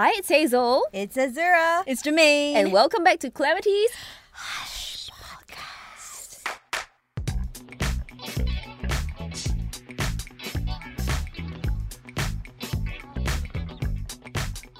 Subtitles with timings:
[0.00, 0.86] Hi, it's Hazel.
[0.94, 1.84] It's Azura.
[1.86, 2.54] It's Jermaine.
[2.54, 3.90] And welcome back to Clarity's
[5.12, 6.46] podcast.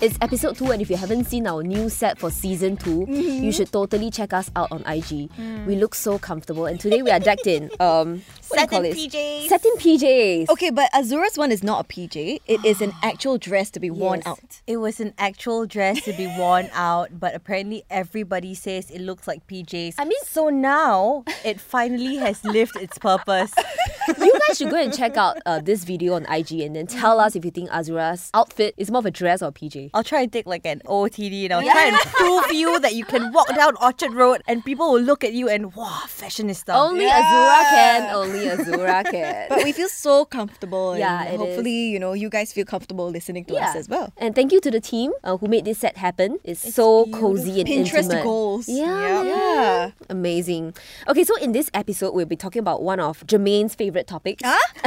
[0.01, 3.53] It's episode 2 and if you haven't seen our new set for season 2, you
[3.53, 5.29] should totally check us out on IG.
[5.67, 8.83] We look so comfortable and today we are decked in um what do you call
[8.83, 9.07] Satin this?
[9.07, 9.49] PJs.
[9.49, 10.49] Satin PJs.
[10.51, 12.41] okay, but Azura's one is not a PJ.
[12.47, 14.27] It is an actual dress to be worn Yes.
[14.27, 14.61] out.
[14.67, 19.27] It was an actual dress to be worn out, but apparently everybody says it looks
[19.27, 19.95] like PJs.
[19.99, 23.53] I mean- so now it finally has lived its purpose.
[24.19, 27.21] you guys should go and check out uh, this video on IG and then tell
[27.21, 29.91] us if you think Azura's outfit is more of a dress or a PJ.
[29.95, 33.05] I'll try and take like an OTD and I'll try and prove you that you
[33.05, 36.75] can walk down Orchard Road and people will look at you and wow, fashionista.
[36.75, 37.07] Only.
[37.07, 38.15] Azura can.
[38.15, 39.49] Only Azura can.
[39.49, 40.97] But we feel so comfortable.
[40.97, 44.13] Yeah, and hopefully, you know, you guys feel comfortable listening to us as well.
[44.17, 46.39] And thank you to the team uh, who made this set happen.
[46.45, 48.25] It's, so cozy and Pinterest intimate.
[48.25, 48.69] goals.
[48.69, 49.27] Yeah, Yep.
[49.27, 49.91] Yeah.
[50.09, 50.75] Amazing.
[51.09, 54.43] Okay, so in this episode, we'll be talking about one of Jermaine's favorite topics.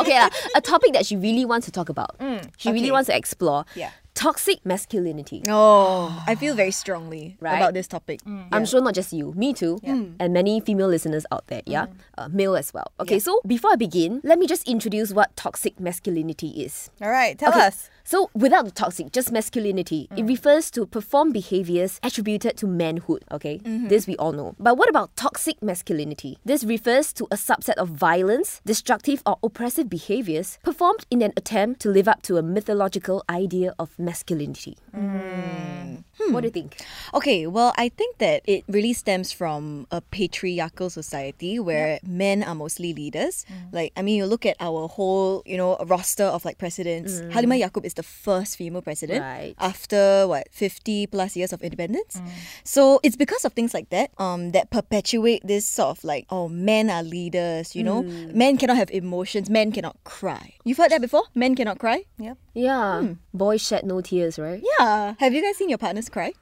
[0.00, 2.16] okay, lah, a topic that she really wants to talk about.
[2.56, 3.64] she really wants to explore.
[3.74, 3.90] Yeah.
[4.18, 5.42] Toxic masculinity.
[5.46, 7.54] Oh, I feel very strongly Right?
[7.54, 8.20] about this topic.
[8.24, 8.48] Mm.
[8.50, 10.14] I'm sure not just you, me too, mm.
[10.18, 11.86] and many female listeners out there, yeah?
[11.86, 11.92] Mm.
[12.18, 12.90] Uh, male as well.
[12.98, 16.90] Okay, so before I begin, let me just introduce what toxic masculinity is.
[17.00, 17.90] All right, tell Okay, us.
[18.02, 23.58] So, without the toxic, just masculinity, it refers to perform behaviors attributed to manhood, okay?
[23.58, 23.88] Mm-hmm.
[23.88, 24.56] This we all know.
[24.58, 26.38] But what about toxic masculinity?
[26.42, 31.80] This refers to a subset of violence, destructive, or oppressive behaviors performed in an attempt
[31.82, 34.74] to live up to a mythological idea of masculinity.
[34.92, 36.32] Hmm.
[36.32, 36.76] What do you think?
[37.14, 42.54] Okay, well, I think that it really stems from a patriarchal society where men are
[42.54, 43.46] mostly leaders.
[43.48, 43.72] Mm.
[43.72, 47.20] Like, I mean, you look at our whole, you know, roster of like presidents.
[47.20, 47.32] Mm.
[47.32, 49.54] Halimah Yacob is the first female president Right.
[49.58, 52.16] after what fifty plus years of independence.
[52.20, 52.28] Mm.
[52.64, 56.48] So it's because of things like that um, that perpetuate this sort of like, oh,
[56.48, 57.74] men are leaders.
[57.78, 58.02] You know,
[58.34, 59.48] men cannot have emotions.
[59.48, 60.54] Men cannot cry.
[60.64, 61.24] You've heard that before?
[61.34, 62.04] Men cannot cry.
[62.18, 62.36] Yep.
[62.58, 64.58] Yeah, boys shed no tears, right?
[64.78, 65.14] Yeah.
[65.22, 66.34] Have you guys seen your partners cry?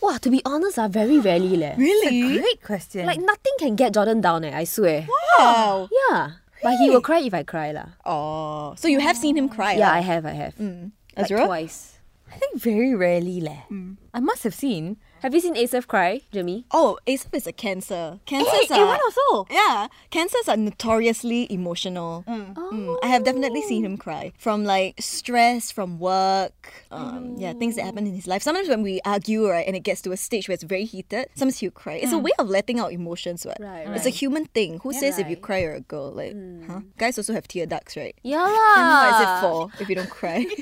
[0.00, 1.76] Wow, to be honest, ah, very rarely leh.
[1.86, 2.40] Really?
[2.40, 3.04] Great question.
[3.04, 5.04] Like nothing can get Jordan down, eh, I swear.
[5.36, 5.88] Wow.
[5.92, 6.40] Yeah.
[6.64, 6.64] Really?
[6.64, 7.92] But he will cry if I cry lah.
[8.08, 9.76] Oh, so you have seen him cry?
[9.76, 10.00] Yeah, lah?
[10.00, 10.56] I have, I have.
[10.56, 11.44] Like Azura?
[11.44, 12.00] twice.
[12.32, 13.68] I think very rarely leh.
[14.14, 14.96] I must have seen.
[15.22, 16.64] Have you seen Asaf cry, Jimmy?
[16.70, 18.20] Oh, Asaf is a cancer.
[18.24, 18.86] Cancers eh, Hey, are.
[18.86, 19.46] Awan also.
[19.50, 22.24] Yeah, cancers are notoriously emotional.
[22.26, 22.54] Mm.
[22.54, 27.58] mm, I have definitely seen him cry from like stress from work, um, yeah, mm.
[27.58, 28.42] things that happen in his life.
[28.42, 31.28] Sometimes when we argue, right, and it gets to a stage where it's very heated,
[31.34, 31.94] sometimes he'll cry.
[31.94, 32.22] It's a mm.
[32.22, 33.60] way of letting out emotions, right?
[33.60, 34.80] Right, It's a human thing.
[34.82, 36.12] Who says if you cry you're a girl?
[36.12, 36.34] Like,
[36.66, 36.80] huh?
[36.96, 38.16] Guys also have tear ducts, right?
[38.22, 40.46] Yeah What is it for if you don't cry?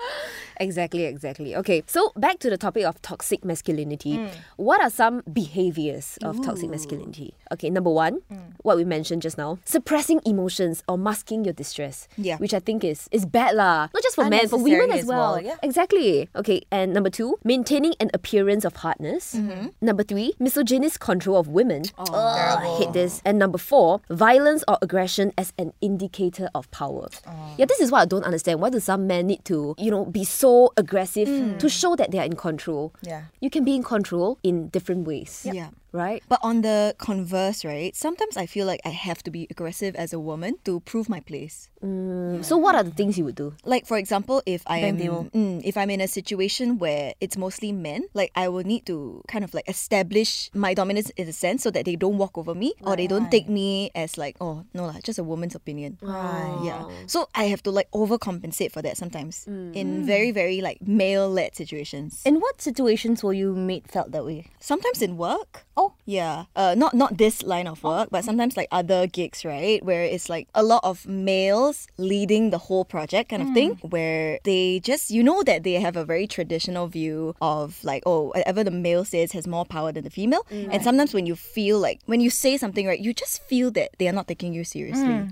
[0.60, 1.56] Exactly, exactly.
[1.56, 4.20] Okay, so back to the topic of toxic masculinity.
[4.56, 7.34] What are some behaviors of toxic masculinity?
[7.50, 8.20] Okay, number one,
[8.62, 12.08] what we mentioned just now, suppressing emotions or masking your distress.
[12.16, 12.36] Yeah.
[12.36, 13.88] Which I think is is bad lah.
[13.94, 15.32] Not just for men, for women as as well.
[15.32, 15.56] well, yeah.
[15.62, 16.28] Exactly.
[16.36, 19.34] Okay, and number two, maintaining an appearance of hardness.
[19.80, 21.84] Number three, misogynist control of women.
[21.96, 23.22] Oh, I hate this.
[23.24, 27.08] And number four, violence or aggression as an indicator of power.
[27.56, 28.60] Yeah, this is what I don't understand.
[28.60, 31.28] Why do some men need to, you know, be so aggressive
[31.58, 31.70] to mm.
[31.70, 32.92] show that they are in control?
[33.02, 33.22] Yeah.
[33.40, 35.46] You can be in control in different ways.
[35.46, 35.70] Yeah.
[35.92, 36.22] Right?
[36.28, 40.12] But on the converse, right, sometimes I feel like I have to be aggressive as
[40.12, 41.68] a woman to prove my place.
[41.82, 43.54] Mm, So what are the things you would do?
[43.64, 47.72] Like for example, if I am mm, if I'm in a situation where it's mostly
[47.72, 51.62] men, like I will need to kind of like establish my dominance in a sense
[51.62, 54.64] so that they don't walk over me or they don't take me as like oh
[54.74, 55.98] no lah, just a woman's opinion.
[56.02, 56.60] Right.
[56.64, 56.84] Yeah.
[57.06, 61.56] So I have to like overcompensate for that sometimes in very very like male led
[61.56, 62.22] situations.
[62.24, 64.46] In what situations were you made felt that way?
[64.60, 65.64] sometimes in work.
[65.80, 65.92] Oh.
[66.04, 66.44] Yeah.
[66.56, 69.80] Uh, not not this line of work, but sometimes like other gigs, right?
[69.80, 74.40] Where it's like a lot of males leading the whole project kind of thing, where
[74.44, 78.64] they just you know that they have a very traditional view of like oh whatever
[78.64, 82.00] the male says has more power than the female, and sometimes when you feel like
[82.06, 85.30] when you say something right, you just feel that they are not taking you seriously.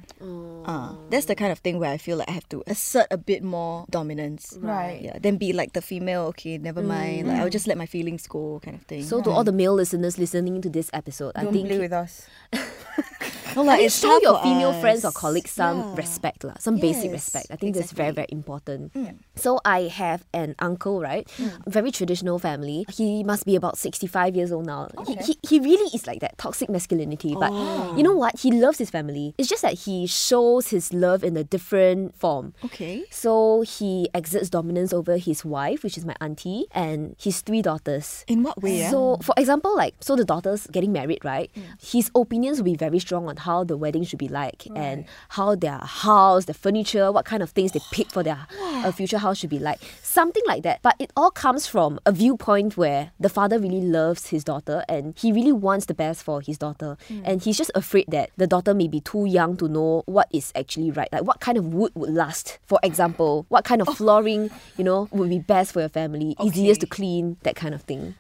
[0.65, 3.17] Uh, that's the kind of thing where I feel like I have to assert a
[3.19, 4.57] bit more dominance.
[4.61, 5.01] Right.
[5.03, 5.19] Yeah.
[5.19, 6.31] Then be like the female.
[6.37, 7.29] Okay, never mind.
[7.29, 9.03] Like I'll just let my feelings go, kind of thing.
[9.03, 11.93] So to all the male listeners listening to this episode, I Don't think play with
[11.93, 12.27] us.
[13.57, 15.97] No lah, I it's show your female friends or colleagues some Yeah.
[15.97, 17.49] respect, lah, some basic respect.
[17.51, 18.93] I think that's very, very important.
[18.95, 19.19] Mm.
[19.37, 21.27] So I have an uncle, right?
[21.39, 21.65] Mm.
[21.67, 22.85] Very traditional family.
[22.93, 24.89] He must be about 65 years old now.
[25.07, 27.35] He, he, he really is like that, toxic masculinity.
[27.39, 27.97] But oh.
[27.97, 28.39] you know what?
[28.39, 29.35] He loves his family.
[29.39, 32.55] It's just that he shows his love in a different form.
[32.65, 33.05] Okay.
[33.11, 38.25] So he exerts dominance over his wife, which is my auntie, and his three daughters.
[38.29, 38.89] In what way?
[38.91, 39.23] So, ah?
[39.23, 41.51] for example, like, so the daughters getting married, right?
[41.57, 41.63] Mm.
[41.83, 45.55] His opinions will be very strong on how the wedding should be like and how
[45.55, 49.39] their house, their furniture, what kind of things they pick for their uh, future house
[49.39, 49.81] should be like.
[50.03, 50.81] Something like that.
[50.83, 55.15] But it all comes from a viewpoint where the father really loves his daughter and
[55.17, 56.97] he really wants the best for his daughter.
[57.25, 60.53] And he's just afraid that the daughter may be too young to know what is
[60.55, 61.09] actually right.
[61.13, 62.59] Like, what kind of wood would last?
[62.67, 66.81] For example, what kind of flooring, you know, would be best for your family, easiest
[66.81, 68.15] to clean, that kind of thing.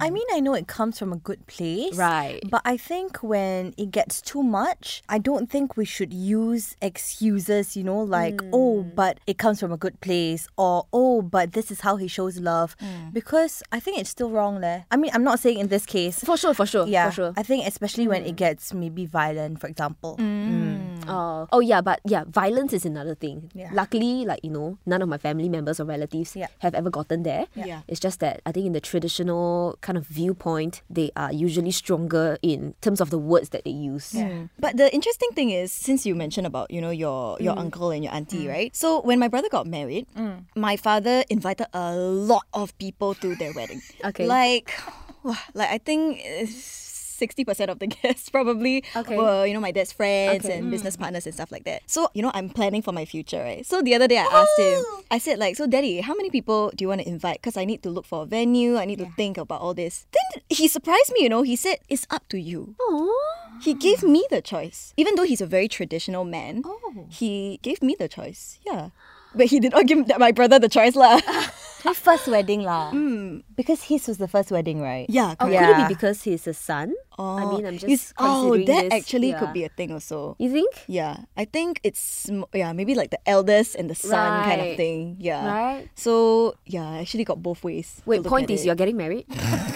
[0.00, 1.96] I mean, I know it comes from a good place.
[1.96, 2.40] Right.
[2.48, 7.76] But I think when it gets too much, I don't think we should use excuses,
[7.76, 8.90] you know, like, oh, hmm.
[8.94, 12.38] but it comes from a good place, or oh, but this is how he shows
[12.38, 12.76] love.
[12.80, 13.10] Hmm.
[13.12, 14.86] Because I think it's still wrong there.
[14.90, 16.22] I mean, I'm not saying in this case.
[16.22, 17.32] For sure, for sure, Yeah, for sure.
[17.36, 18.36] I think especially when it hmm.
[18.36, 20.16] gets maybe violent, for example.
[21.08, 23.50] Uh, oh yeah, but yeah, violence is another thing.
[23.54, 23.70] Yeah.
[23.72, 26.48] Luckily, like you know, none of my family members or relatives Yeah.
[26.60, 27.46] have ever gotten there.
[27.54, 27.82] Yeah.
[27.88, 32.38] It's just that I think in the traditional kind of viewpoint, they are usually stronger
[32.42, 34.12] in terms of the words that they use.
[34.12, 34.50] Mm.
[34.58, 38.04] But the interesting thing is, since you mentioned about you know your your uncle and
[38.04, 38.74] your auntie, right?
[38.76, 40.06] So when my brother got married,
[40.54, 43.80] my father invited a lot of people to their wedding.
[44.04, 44.26] Okay.
[44.26, 44.72] Like,
[45.54, 46.20] like I think.
[47.14, 49.16] Sixty percent of the guests probably Okay.
[49.16, 50.58] were, you know, my dad's friends Okay.
[50.58, 51.00] and business mm.
[51.06, 51.82] partners and stuff like that.
[51.86, 53.64] So, you know, I'm planning for my future, right?
[53.64, 56.72] So the other day I asked him, I said, like, so daddy, how many people
[56.74, 57.38] do you want to invite?
[57.38, 60.06] Because I need to look for a venue, I need to think about all this.
[60.10, 62.74] Then he surprised me, you know, he said, it's up to you.
[63.62, 64.92] He gave me the choice.
[64.96, 67.06] Even though he's a very traditional man, Oh.
[67.08, 68.58] he gave me the choice.
[68.66, 68.90] Yeah.
[69.34, 71.20] But he did not give my brother the choice lah.
[71.84, 72.90] His first wedding, lah.
[72.90, 73.44] Mm.
[73.54, 75.04] Because his was the first wedding, right?
[75.08, 75.60] yeah, Or correct.
[75.60, 76.94] could it be because he's a son?
[77.16, 79.38] Oh, I mean, I'm just It's- oh, that this, actually yeah.
[79.38, 80.34] could be a thing also.
[80.42, 80.72] You think?
[80.88, 85.16] Yeah, I think it's yeah maybe like the eldest and the son kind of thing.
[85.22, 85.46] Yeah.
[85.46, 85.86] Right.
[85.94, 88.02] So yeah, I actually got both ways.
[88.02, 88.66] Wait, point is it.
[88.66, 89.26] you're getting married?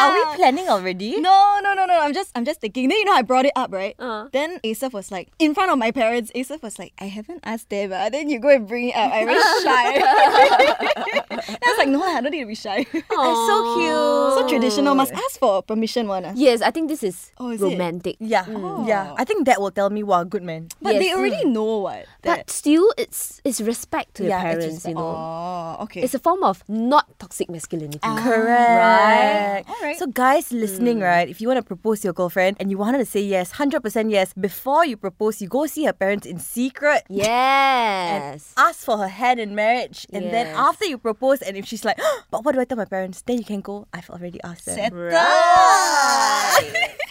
[0.00, 0.10] no lah.
[0.10, 1.20] Are we planning already?
[1.20, 2.00] No, no, no, no.
[2.00, 2.88] I'm just, I'm just thinking.
[2.88, 3.94] Then you know, I brought it up, right?
[3.98, 4.28] Uh.
[4.32, 6.30] Then Asaf was like, in front of my parents.
[6.34, 7.92] Asaf was like, I haven't asked them.
[7.92, 9.12] ah." Then you go and bring it up.
[9.12, 10.00] I'm very shy.
[10.00, 12.86] then I was like, no, I don't need to be shy.
[12.88, 14.32] It's so cute.
[14.36, 14.94] so traditional.
[14.94, 16.24] Must ask for permission, one.
[16.24, 16.32] ah.
[16.34, 17.64] yes, I think this is, Oh, is it?
[17.64, 18.16] romantic.
[18.20, 18.44] Yeah,
[18.86, 19.14] yeah.
[19.16, 20.68] I think that will tell me, wow, good man.
[20.82, 21.02] But Yes.
[21.04, 22.06] they already know what.
[22.22, 25.14] But still, it's it's respect to your Yeah, it's parents, you know.
[25.14, 26.02] Oh, okay.
[26.04, 27.98] It's a form of not toxic masculinity.
[28.02, 29.68] Correct.
[29.90, 29.98] Alright.
[29.98, 31.02] So, guys listening, hmm.
[31.02, 31.28] right?
[31.28, 33.50] If you want to propose to your girlfriend and you want her to say yes,
[33.52, 37.02] hundred percent yes, before you propose, you go see her parents in secret.
[37.08, 38.54] Yes.
[38.56, 41.98] Ask for her hand in marriage, and then after you propose, and if she's like,
[42.30, 43.88] "But what do I tell my parents?" Then you can go.
[43.92, 44.94] I've already asked them.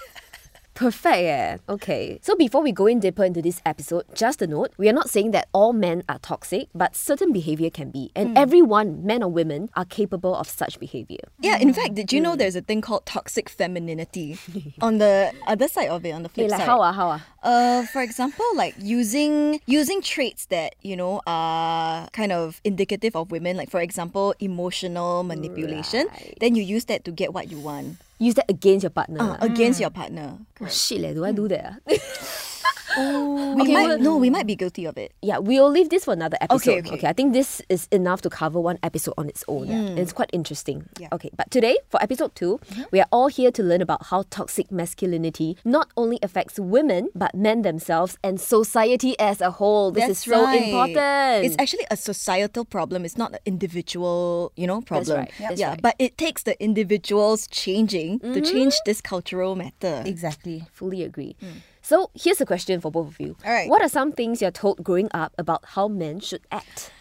[0.80, 1.58] Perfect, yeah.
[1.68, 2.20] Okay.
[2.22, 5.10] So before we go in deeper into this episode, just a note, we are not
[5.10, 8.14] saying that all men are toxic, but certain behavior can be.
[8.16, 11.20] And everyone, men or women, are capable of such behavior.
[11.42, 14.38] Yeah, in fact, did you know there's a thing called toxic femininity?
[14.82, 16.68] on the other side of it, on the Hey, flip like side.
[16.68, 17.26] how ah, how ah?
[17.44, 23.32] Uh, for example, like using using traits that you know are kind of indicative of
[23.32, 26.08] women, like for example, emotional manipulation.
[26.40, 29.22] Then you use that to get what you want Use that against your partner.
[29.22, 30.38] uh, against your partner.
[30.62, 31.80] Oh, shit, leh, do I do that?
[32.98, 33.54] ah?
[33.56, 35.14] We Okay, might well- no, we might be guilty of it.
[35.22, 36.86] yeah, we'll leave this for another episode.
[36.86, 37.08] Okay, okay.
[37.08, 39.68] I think this is enough to cover one episode on its own.
[39.68, 40.00] Yeah.
[40.02, 40.88] It's quite interesting.
[41.00, 41.10] Yeah.
[41.12, 42.84] Okay, but today, for episode 2 mm-hmm.
[42.92, 47.34] we are all here to learn about how toxic masculinity not only affects women, but
[47.36, 49.92] men themselves and society as a whole.
[49.92, 50.64] This is so right.
[50.64, 51.46] important.
[51.46, 53.06] It's actually a societal problem.
[53.06, 55.20] It's not an individual, you know, problem.
[55.20, 55.32] right.
[55.40, 55.82] That's Yeah, right.
[55.82, 58.44] but it takes the individuals changing to mm-hmm.
[58.44, 60.04] change this cultural matter.
[60.06, 60.68] Exactly.
[60.72, 61.36] Fully agree.
[61.40, 61.60] Hmm.
[61.90, 63.34] So here's a question for both of you.
[63.44, 63.68] All right.
[63.68, 66.94] What are some things you're told growing up about how men should act?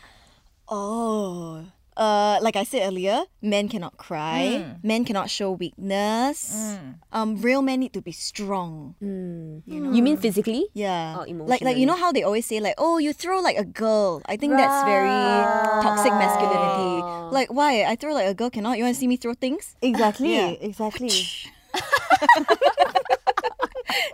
[0.67, 1.69] Oh.
[1.95, 4.65] Uh, like I said earlier, men cannot cry.
[4.83, 6.79] Men cannot show weakness.
[7.13, 8.95] Um, real men need to be strong.
[9.05, 10.73] You mean physically?
[10.73, 11.21] Yeah.
[11.21, 14.23] Like like you know how they always say like, oh, you throw like a girl.
[14.25, 15.13] I think that's very
[15.85, 17.05] toxic masculinity.
[17.29, 17.85] Like why?
[17.85, 18.79] I throw like a girl cannot.
[18.79, 19.77] You want to see me throw things?
[19.83, 20.33] Exactly.
[20.33, 20.57] Yeah.
[20.65, 21.13] Exactly.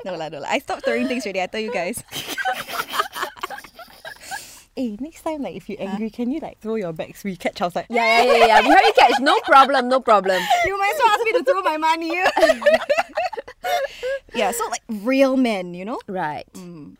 [0.04, 0.48] No lah, no lah.
[0.50, 1.42] I stopped throwing things already.
[1.42, 2.02] I tell you guys.
[4.76, 7.24] hey, next time, like if you're angry, can you like throw your bags?
[7.24, 7.86] We catch outside.
[7.88, 8.60] Yeah, yeah, yeah, yeah.
[8.62, 9.20] We you catch.
[9.20, 10.40] No problem, no problem.
[10.64, 12.12] you might as well ask me to throw my money.
[14.34, 16.00] Yeah, so like real men, you know?
[16.08, 16.44] Right.
[16.54, 16.94] Hmm.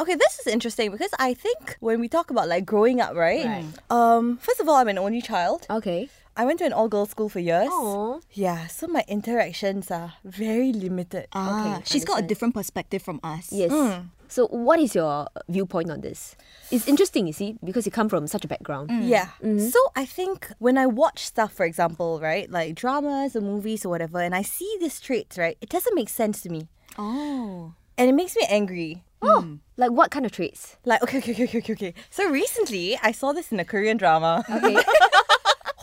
[0.00, 3.44] Okay, this is interesting because I think when we talk about like growing up, right?
[3.44, 3.64] Right.
[3.90, 5.66] Um, first of all, I'm an only child.
[5.68, 6.08] Okay.
[6.40, 7.68] I went to an all girls school for years.
[7.68, 8.22] Aww.
[8.32, 11.28] Yeah, so my interactions are very limited.
[11.34, 13.52] Ah, Okay, she's got a different perspective from us.
[13.52, 13.70] Yes.
[13.70, 13.90] Mm.
[13.90, 14.08] Mm.
[14.28, 16.36] So, what is your viewpoint on this?
[16.70, 18.88] It's interesting, you see, because you come from such a background.
[18.88, 19.06] Mm.
[19.06, 19.26] Yeah.
[19.44, 19.58] Mm-hmm.
[19.58, 19.68] Mm-hmm.
[19.68, 23.90] So I think when I watch stuff, for example, right, like dramas or movies or
[23.90, 26.68] whatever, and I see these traits, right, it doesn't make sense to me.
[26.96, 27.74] Oh.
[27.98, 29.04] And it makes me angry.
[29.20, 29.54] Oh, hmm.
[29.76, 30.78] like what kind of traits?
[30.86, 31.94] Like, okay, okay, okay, okay, okay, okay.
[32.08, 34.42] So recently, I saw this in a Korean drama.
[34.48, 34.80] Okay.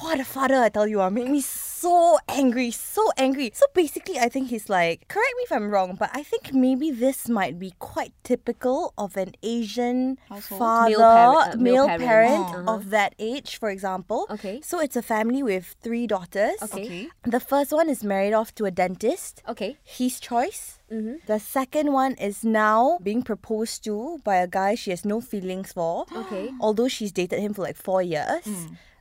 [0.07, 3.51] What a father, I tell you, uh, made me so angry, so angry.
[3.53, 6.91] So basically, I think he's like, correct me if I'm wrong, but I think maybe
[6.91, 10.59] this might be quite typical of an Asian Household?
[10.59, 12.69] father, Male parent- uh, male, male parent, parent.
[12.69, 12.75] Oh.
[12.75, 14.27] of that age, for example.
[14.29, 14.61] Okay.
[14.63, 16.55] So it's a family with three daughters.
[16.63, 16.85] Okay.
[16.85, 17.09] Okay.
[17.25, 19.43] The first one is married off to a dentist.
[19.45, 19.75] okay.
[19.83, 20.79] His choice.
[20.89, 21.15] Mm-hmm.
[21.27, 25.73] The second one is now being proposed to by a guy she has no feelings
[25.73, 26.05] for.
[26.15, 26.49] Okay.
[26.61, 28.47] Although she's dated him for like four years.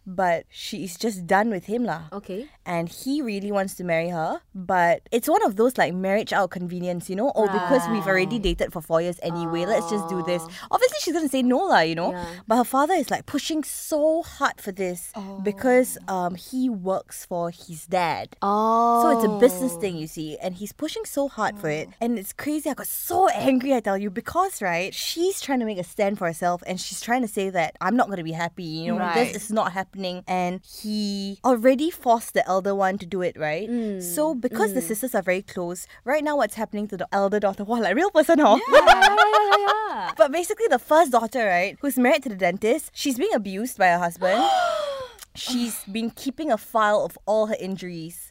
[0.06, 2.04] But she is just done with him lah.
[2.12, 2.46] Okay.
[2.64, 4.40] And he really wants to marry her.
[4.54, 7.32] But it's one of those like marriage out of convenience, you know?
[7.34, 10.42] Oh, because we've already dated for four years anyway, let's just do this.
[10.70, 12.12] Obviously she's gonna say no lah, you know?
[12.12, 12.24] Yeah.
[12.46, 17.50] But her father is like pushing so hard for this because um he works for
[17.50, 18.36] his dad.
[18.42, 19.02] Oh.
[19.02, 21.88] So it's a business thing, you see, and he's pushing so hard for it.
[22.00, 22.70] And it's crazy.
[22.70, 26.18] I got so angry, I tell you, because, right, she's trying to make a stand
[26.18, 28.92] for herself and she's trying to say that I'm not going to be happy, you
[28.92, 29.32] know, Right.
[29.32, 29.95] this is not happening.
[30.26, 33.68] And he already forced the elder one to do it, right?
[33.68, 34.02] Mm.
[34.02, 34.88] So because the mm.
[34.88, 37.64] sisters are very close, right now what's happening to the elder daughter?
[37.66, 38.58] Wow, like real person, huh?
[38.72, 39.16] Yeah, yeah,
[39.58, 43.76] yeah, But basically, the first daughter, right, who's married to the dentist, she's being abused
[43.76, 44.44] by her husband.
[45.34, 48.25] she's been keeping a file of all her injuries.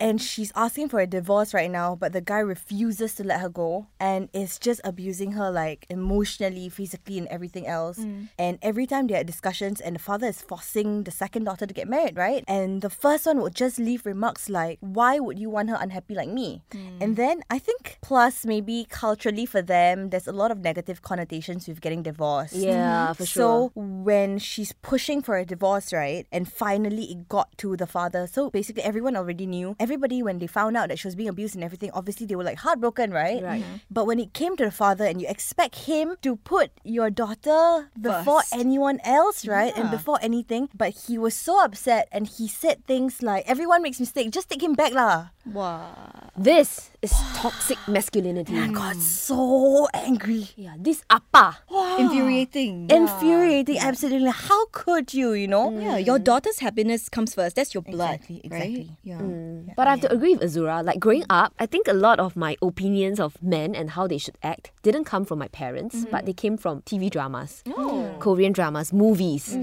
[0.00, 3.48] And she's asking for a divorce right now, but the guy refuses to let her
[3.48, 7.98] go and is just abusing her like emotionally, physically, and everything else.
[7.98, 8.28] Mm.
[8.38, 11.74] And every time they had discussions, and the father is forcing the second daughter to
[11.74, 12.44] get married, right?
[12.48, 16.14] And the first one would just leave remarks like, Why would you want her unhappy
[16.14, 16.62] like me?
[16.70, 17.02] Mm.
[17.02, 21.68] And then I think, plus maybe culturally for them, there's a lot of negative connotations
[21.68, 22.54] with getting divorced.
[22.54, 23.12] Yeah, mm-hmm.
[23.14, 23.42] for sure.
[23.42, 28.26] So when she's pushing for a divorce, right, and finally it got to the father.
[28.26, 29.76] So basically, everyone already knew.
[29.78, 32.44] Everybody, when they found out that she was being abused and everything, obviously they were
[32.44, 33.42] like heartbroken, right?
[33.42, 33.62] Right.
[33.62, 33.76] Mm-hmm.
[33.90, 37.90] But when it came to the father, and you expect him to put your daughter
[37.94, 38.54] before First.
[38.54, 43.22] anyone else, right, and before anything, but he was so upset and he said things
[43.22, 44.34] like, "Everyone makes mistakes.
[44.34, 46.30] Just take him back, lah." Wow.
[46.36, 48.58] This is toxic masculinity.
[48.58, 49.00] I got hmm.
[49.00, 50.48] so angry.
[50.56, 51.58] Yeah, this appa.
[51.98, 52.90] Infuriating.
[52.90, 54.30] Infuriating, absolutely.
[54.30, 55.70] How could you, you know?
[55.70, 55.82] Mm.
[55.82, 57.56] Yeah, your daughter's happiness comes first.
[57.56, 58.16] That's your blood.
[58.16, 58.62] Exactly, right?
[58.62, 58.98] exactly.
[59.02, 59.18] Yeah.
[59.18, 59.46] Mm.
[59.66, 59.74] Mm.
[59.76, 60.84] But I have to agree with Azura.
[60.84, 64.18] Like growing up, I think a lot of my opinions of men and how they
[64.18, 66.10] should act didn't come from my parents, mm-hmm.
[66.10, 68.16] but they came from TV dramas, oh.
[68.18, 69.56] Korean dramas, movies.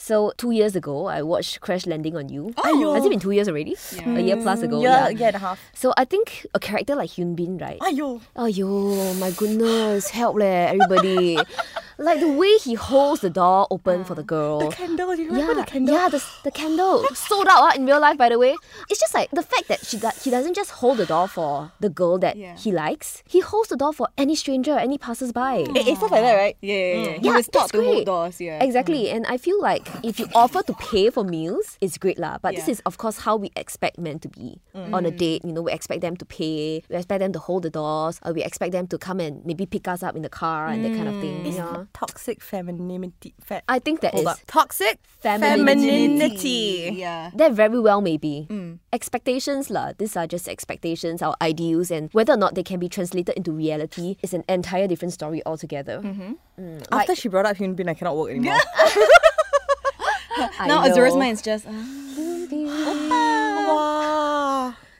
[0.00, 2.54] So two years ago, I watched Crash Landing on You.
[2.56, 2.94] Oh.
[2.94, 3.74] Has it been two years already?
[3.96, 4.16] Yeah.
[4.16, 4.80] A year plus ago.
[4.80, 5.18] Yeah, Yeah.
[5.18, 5.60] year and a half.
[5.74, 7.80] So I think a character like Hyun Bin, right?
[7.80, 8.20] Ayo.
[8.36, 11.36] Ayo, my goodness, help leh, everybody.
[11.98, 14.58] like the way he holds the door open for the ah, girl.
[14.60, 15.94] The candle, do you remember yeah, the candle?
[15.94, 18.16] yeah, the, the candle sold out ah, in real life.
[18.16, 18.54] By the way,
[18.88, 21.72] it's just like the fact that she do, he doesn't just hold the door for
[21.80, 22.56] the girl that Yeah.
[22.56, 23.22] he likes.
[23.26, 25.66] He holds the door for any stranger, any passersby.
[25.74, 26.54] It, it's stuff like that, right?
[26.62, 26.68] Mm.
[26.68, 27.08] Yeah, yeah, yeah.
[27.08, 27.18] Mm.
[27.18, 28.06] He Yeah, was taught that's to hold great.
[28.06, 28.62] doors, yeah.
[28.62, 29.14] Exactly, mm.
[29.14, 32.38] and I feel like if you offer to pay for meals, it's great lah.
[32.40, 35.44] But this is of course how we expect men to be on a date.
[35.44, 38.32] You know, we expect them to pay, we expect them to hold the doors, or
[38.32, 40.94] we expect them to come and maybe pick us up in the car and that
[40.94, 41.44] kind of thing.
[41.46, 41.84] Yeah.
[41.92, 43.34] Toxic femininity.
[43.42, 44.38] Fe- I think that is Hold up.
[44.46, 45.64] Toxic Femininity.
[45.66, 46.90] femininity.
[46.94, 47.30] Yeah.
[47.34, 48.46] That very well may be.
[48.92, 49.92] Expectations lah.
[49.98, 53.52] These are just expectations, our ideals, and whether or not they can be translated into
[53.52, 56.00] reality is an entire different story altogether.
[56.02, 58.54] Mm, After she brought up Hyun Bin, I cannot work anymore.
[60.58, 60.84] I Now.
[60.86, 61.66] Azura's mind is just.
[61.68, 62.97] ah.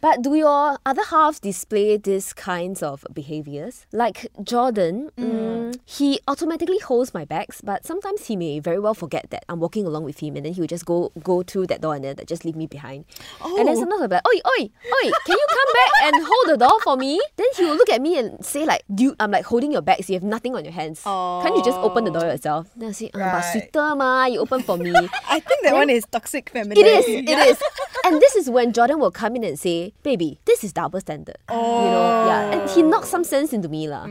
[0.00, 3.87] But do your other halves display these kinds of behaviors?
[3.93, 9.31] Like Jordan, mm, he automatically holds my bags, but sometimes he may very well forget
[9.31, 11.81] that I'm walking along with him, and then he will just go go through that
[11.81, 13.05] door and then just leave me behind.
[13.43, 13.81] And then Oh.
[13.81, 16.78] sometimes I'll be like, "Oi, oi, oi, can you come back and hold the door
[16.81, 19.73] for me?" Then he will look at me and say like, "Dude, I'm like holding
[19.73, 20.09] your bags.
[20.09, 21.02] You have nothing on your hands.
[21.02, 24.40] Can't you just open the door yourself?" Then I say, ah, "But sweeter ma, you
[24.40, 24.95] open for me."
[25.28, 26.81] I think that one is toxic femininity.
[26.81, 27.07] It is.
[27.28, 27.59] It is.
[28.05, 31.38] And this is when Jordan will come in and say, "Baby, this is double standard."
[31.50, 32.52] You know, yeah.
[32.55, 34.07] And he knocks some sense into me, lah.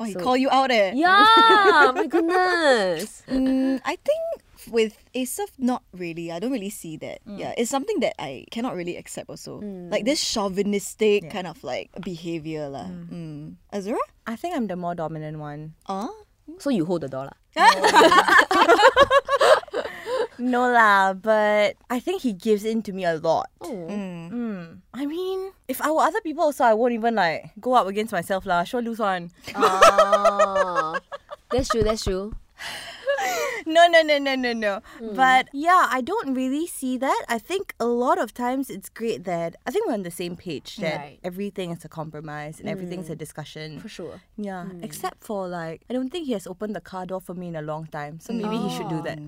[0.00, 0.92] Oh, he So- call you out eh?
[0.96, 3.22] Yeah, my goodness.
[3.28, 4.24] Mm, I think
[4.68, 6.28] With Asaf, not really.
[6.28, 7.24] I don't really see that.
[7.24, 7.40] Mm.
[7.40, 9.56] Yeah, it's something that I cannot really accept also.
[9.64, 12.84] Like this chauvinistic kind of like behavior lah.
[12.92, 13.56] Mm.
[13.72, 14.04] Azura?
[14.28, 15.80] I think I'm the more dominant one.
[15.88, 16.12] Ah?
[16.60, 17.38] So you hold the door lah.
[20.40, 23.52] No lah, but I think he gives in to me a lot.
[23.60, 23.68] Oh.
[23.68, 24.80] Mm.
[24.94, 28.12] I mean, if I were other people also, I won't even like go up against
[28.12, 28.60] myself lah.
[28.60, 29.30] I sure lose one.
[29.54, 30.98] Ah,
[31.52, 31.82] that's true.
[31.82, 32.32] That's true.
[33.70, 34.82] No, no, no, no, no, no.
[34.98, 35.14] Hmm.
[35.14, 37.24] But yeah, I don't really see that.
[37.28, 40.36] I think a lot of times it's great that I think we're on the same
[40.36, 41.18] page that Right.
[41.22, 43.24] everything is a compromise and everything's a hmm.
[43.24, 43.80] discussion.
[43.80, 44.20] For sure.
[44.36, 44.82] Yeah, hmm.
[44.82, 47.56] except for like, I don't think he has opened the car door for me in
[47.56, 48.20] a long time.
[48.20, 49.18] So maybe he should do that.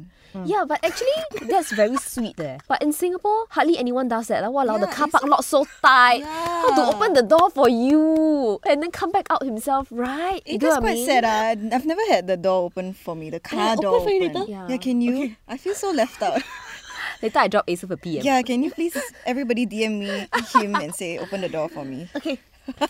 [0.44, 1.18] Yeah, but actually
[1.48, 2.58] that's very sweet there.
[2.68, 4.42] But in Singapore, hardly anyone does that.
[4.42, 6.24] Like, wow, the car park lot so tight.
[6.24, 10.42] How to open the door for you and then come back out himself, right?
[10.46, 11.06] You It is what I quite mean?
[11.06, 11.24] sad.
[11.24, 11.74] Uh.
[11.74, 14.40] I've never had the door open for me, the car open door for you open.
[14.40, 14.50] later?
[14.50, 14.66] Yeah.
[14.68, 15.36] Yeah, can you?
[15.48, 16.42] I feel so left out.
[17.22, 18.24] Later I drop Asaf a PM.
[18.24, 18.96] yeah, can you please
[19.26, 20.26] everybody DM me
[20.58, 22.08] him and say open the door for me?
[22.16, 22.38] Okay.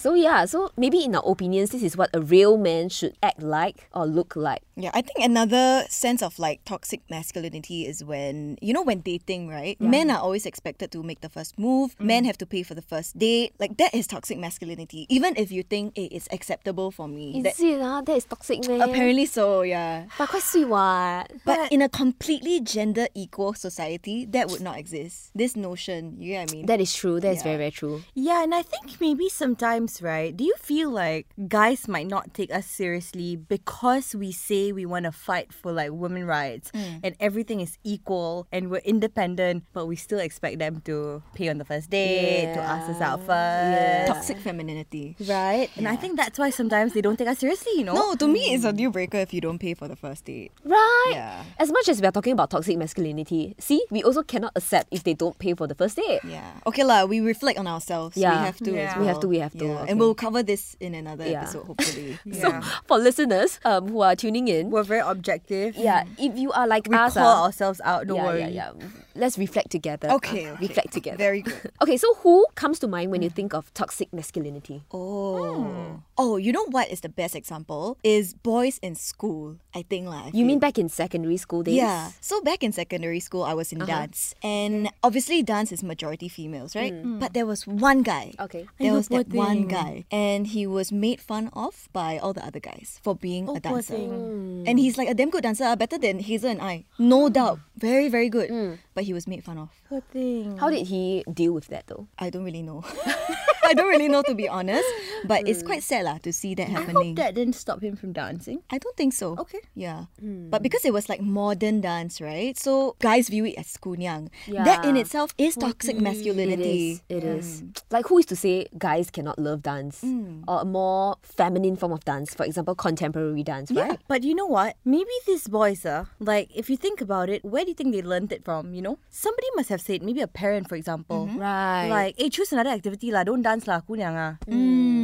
[0.00, 3.42] So yeah, so maybe in our opinions, this is what a real man should act
[3.42, 4.62] like or look like.
[4.82, 9.48] Yeah, I think another sense of like toxic masculinity is when, you know, when dating,
[9.48, 9.80] right?
[9.80, 12.04] Men are always expected to make the first move, Mm.
[12.06, 13.52] men have to pay for the first date.
[13.58, 15.06] Like, that is toxic masculinity.
[15.08, 17.38] Even if you think hey, it's acceptable for me.
[17.38, 17.80] Is That, it?
[17.82, 18.80] Ah, that is toxic, man.
[18.80, 20.06] apparently so, yeah.
[20.18, 21.30] But quite sweet, what?
[21.44, 25.30] But in a completely gender equal society, that would not exist.
[25.34, 26.66] This notion, you get what I mean?
[26.66, 27.20] That is true.
[27.20, 27.42] That is Yeah.
[27.44, 28.02] very, very true.
[28.14, 30.36] Yeah, and I think maybe sometimes, right?
[30.36, 35.04] Do you feel like guys might not take us seriously because we say we want
[35.04, 39.96] to fight for like women rights and everything is equal and we're independent, but we
[39.96, 44.08] still expect them to pay on the first date, to ask us out first.
[44.08, 45.16] Toxic femininity.
[45.26, 45.68] Right?
[45.76, 47.94] And I think that's why sometimes they don't take us seriously, you know?
[47.94, 50.52] No, to me, it's a deal breaker if you don't pay for the first date.
[50.64, 51.10] Right?
[51.12, 51.44] Yeah.
[51.58, 55.04] As much as we are talking about toxic masculinity, see, we also cannot accept if
[55.04, 56.20] they don't pay for the first date.
[56.24, 56.50] Yeah.
[56.66, 57.04] Okay, lah.
[57.04, 58.16] We reflect on ourselves.
[58.16, 58.30] Yeah.
[58.40, 58.70] We have to.
[58.72, 58.92] Yeah.
[58.92, 59.80] As We have to, we have to, Yeah.
[59.82, 59.90] okay.
[59.90, 61.42] And we'll cover this in another Yeah.
[61.42, 62.18] episode, hopefully.
[62.40, 62.48] So
[62.86, 65.76] for listeners um, who are tuning in, We're very objective.
[65.76, 68.40] yeah, if you are like We us, call ah, ourselves out, don't yeah, worry.
[68.40, 68.86] yeah, yeah.
[69.14, 70.10] Let's reflect together.
[70.10, 70.66] Okay, Uh, okay.
[70.68, 71.16] Reflect together.
[71.18, 71.70] Very good.
[71.82, 74.84] Okay, so who comes to mind when you think of toxic masculinity?
[74.92, 76.02] Oh.
[76.18, 77.96] Oh, you know what is the best example?
[78.04, 80.06] Is boys in school, I think.
[80.06, 80.28] lah.
[80.28, 81.76] I You mean back in secondary school days?
[81.80, 82.12] Yeah.
[82.20, 83.88] So back in secondary school, I was in uh-huh.
[84.06, 84.34] dance.
[84.44, 86.92] And obviously, dance is majority females, right?
[86.92, 87.18] Mm.
[87.18, 88.32] But there was one guy.
[88.38, 88.68] Okay.
[88.78, 90.04] There Ay, was poor that one guy.
[90.12, 93.60] And he was made fun of by all the other guys for being Oh, a
[93.60, 93.96] poor dancer.
[93.96, 94.64] thing.
[94.68, 96.84] And he's like a damn good dancer, better than Hazel and I.
[96.98, 97.32] No hmm.
[97.32, 97.58] doubt.
[97.76, 98.50] Very, very good.
[98.52, 98.74] Hmm.
[98.94, 99.79] But he was made fun of.
[99.90, 100.56] Poor thing.
[100.56, 102.06] How did he deal with that though?
[102.16, 102.84] I don't really know.
[103.66, 104.86] I don't really know to be honest.
[105.26, 106.78] But it's quite sad lah to see that happening.
[106.78, 107.08] I happening.
[107.08, 108.62] hope that didn't stop him from dancing.
[108.70, 109.34] I don't think so.
[109.38, 109.60] Okay.
[109.74, 110.06] Yeah.
[110.18, 110.48] Hmm.
[110.48, 112.56] But because it was like modern dance, right?
[112.56, 114.30] So guys view it as kunyang.
[114.46, 114.64] Yeah.
[114.64, 116.98] That in itself is toxic It masculinity.
[116.98, 117.02] is.
[117.10, 117.62] It is.
[117.90, 120.46] Like who is to say guys cannot love dance hmm.
[120.46, 122.32] or a more feminine form of dance?
[122.32, 123.98] For example, contemporary dance, Yeah, right?
[124.08, 124.78] but you know what?
[124.86, 128.02] Maybe these boys are like, if you think about it, where do you think they
[128.02, 128.72] learned it from?
[128.74, 131.38] You know, somebody must have said, maybe a parent, for example, mm-hmm.
[131.40, 131.88] Right.
[131.88, 133.24] like, "Hey, choose another activity lah.
[133.24, 134.54] Don't dance lah, kunyang ah." Mm.
[134.54, 135.00] mm.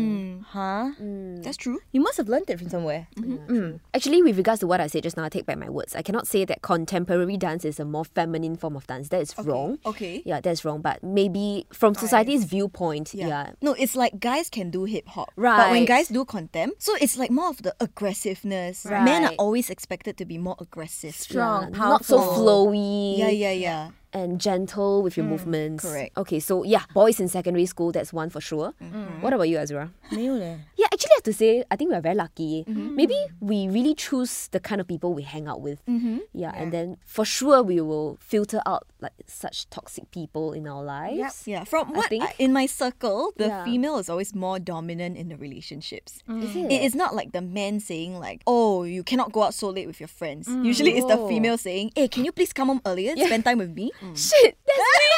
[0.47, 0.95] Huh?
[1.03, 1.43] Mm.
[1.43, 1.81] That's true.
[1.93, 3.09] You must have learned it from somewhere.
[3.19, 3.51] Mm-hmm.
[3.51, 3.81] Mm.
[3.93, 5.95] Actually, with regards to what I said just now, I take back my words.
[5.97, 9.09] I cannot say that contemporary dance is a more feminine form of dance.
[9.11, 9.79] That is wrong.
[9.85, 10.23] Okay.
[10.25, 10.81] Yeah, that's wrong.
[10.81, 13.53] But maybe from society's viewpoint, yeah.
[13.61, 15.33] No, it's like guys can do hip hop.
[15.37, 15.57] Right.
[15.59, 18.87] But when guys do contem, so it's like more of the aggressiveness.
[18.87, 19.05] Right.
[19.05, 21.15] Men are always expected to be more aggressive.
[21.15, 22.45] Strong, Yeah, not so powerful.
[22.45, 23.19] flowy.
[23.19, 25.85] Yeah, yeah, yeah and gentle with your mm, movements.
[25.85, 26.17] Correct.
[26.17, 28.73] Okay, so yeah, boys in secondary school, that's one for sure.
[28.83, 29.21] Mm-hmm.
[29.21, 29.91] What about you, Azura?
[30.11, 30.57] Eh?
[30.77, 32.65] yeah, actually, I have to say, I think we are very lucky.
[32.67, 32.97] Mm-hmm.
[32.97, 35.85] Maybe we really choose the kind of people we hang out with.
[35.85, 36.19] Mm-hmm.
[36.33, 40.67] Yeah, yeah, and then for sure we will filter out like such toxic people in
[40.67, 41.19] our lives.
[41.19, 41.33] Yep.
[41.45, 42.25] Yeah, from what I think.
[42.25, 43.65] I, in my circle, the yeah.
[43.65, 46.23] female is always more dominant in the relationships.
[46.29, 46.43] Mm.
[46.43, 46.73] Is it?
[46.73, 49.87] it is not like the men saying like, "Oh, you cannot go out so late
[49.87, 50.65] with your friends." Mm.
[50.65, 51.29] Usually, it's the oh.
[51.29, 53.13] female saying, "Hey, can you please come home earlier?
[53.15, 53.27] Yeah.
[53.27, 55.09] Spend time with me." Shit, that's me!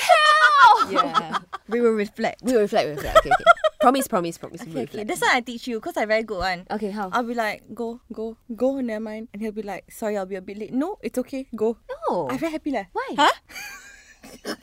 [0.00, 0.92] Hell!
[0.92, 2.42] Yeah, we will reflect.
[2.42, 3.18] We will reflect, we will reflect.
[3.18, 3.44] Okay, okay.
[3.80, 4.60] promise, promise, promise.
[4.64, 4.98] we will Okay, okay.
[5.04, 5.08] reflect.
[5.08, 6.66] That's why I teach you because I very good one.
[6.70, 7.10] Okay, how?
[7.12, 9.28] I'll be like, go, go, go, never mind.
[9.32, 10.72] And he'll be like, sorry, I'll be a bit late.
[10.72, 11.78] No, it's okay, go.
[12.08, 12.28] no.
[12.30, 12.84] I'm very happy lah.
[12.92, 13.08] Why?
[13.16, 13.32] Huh?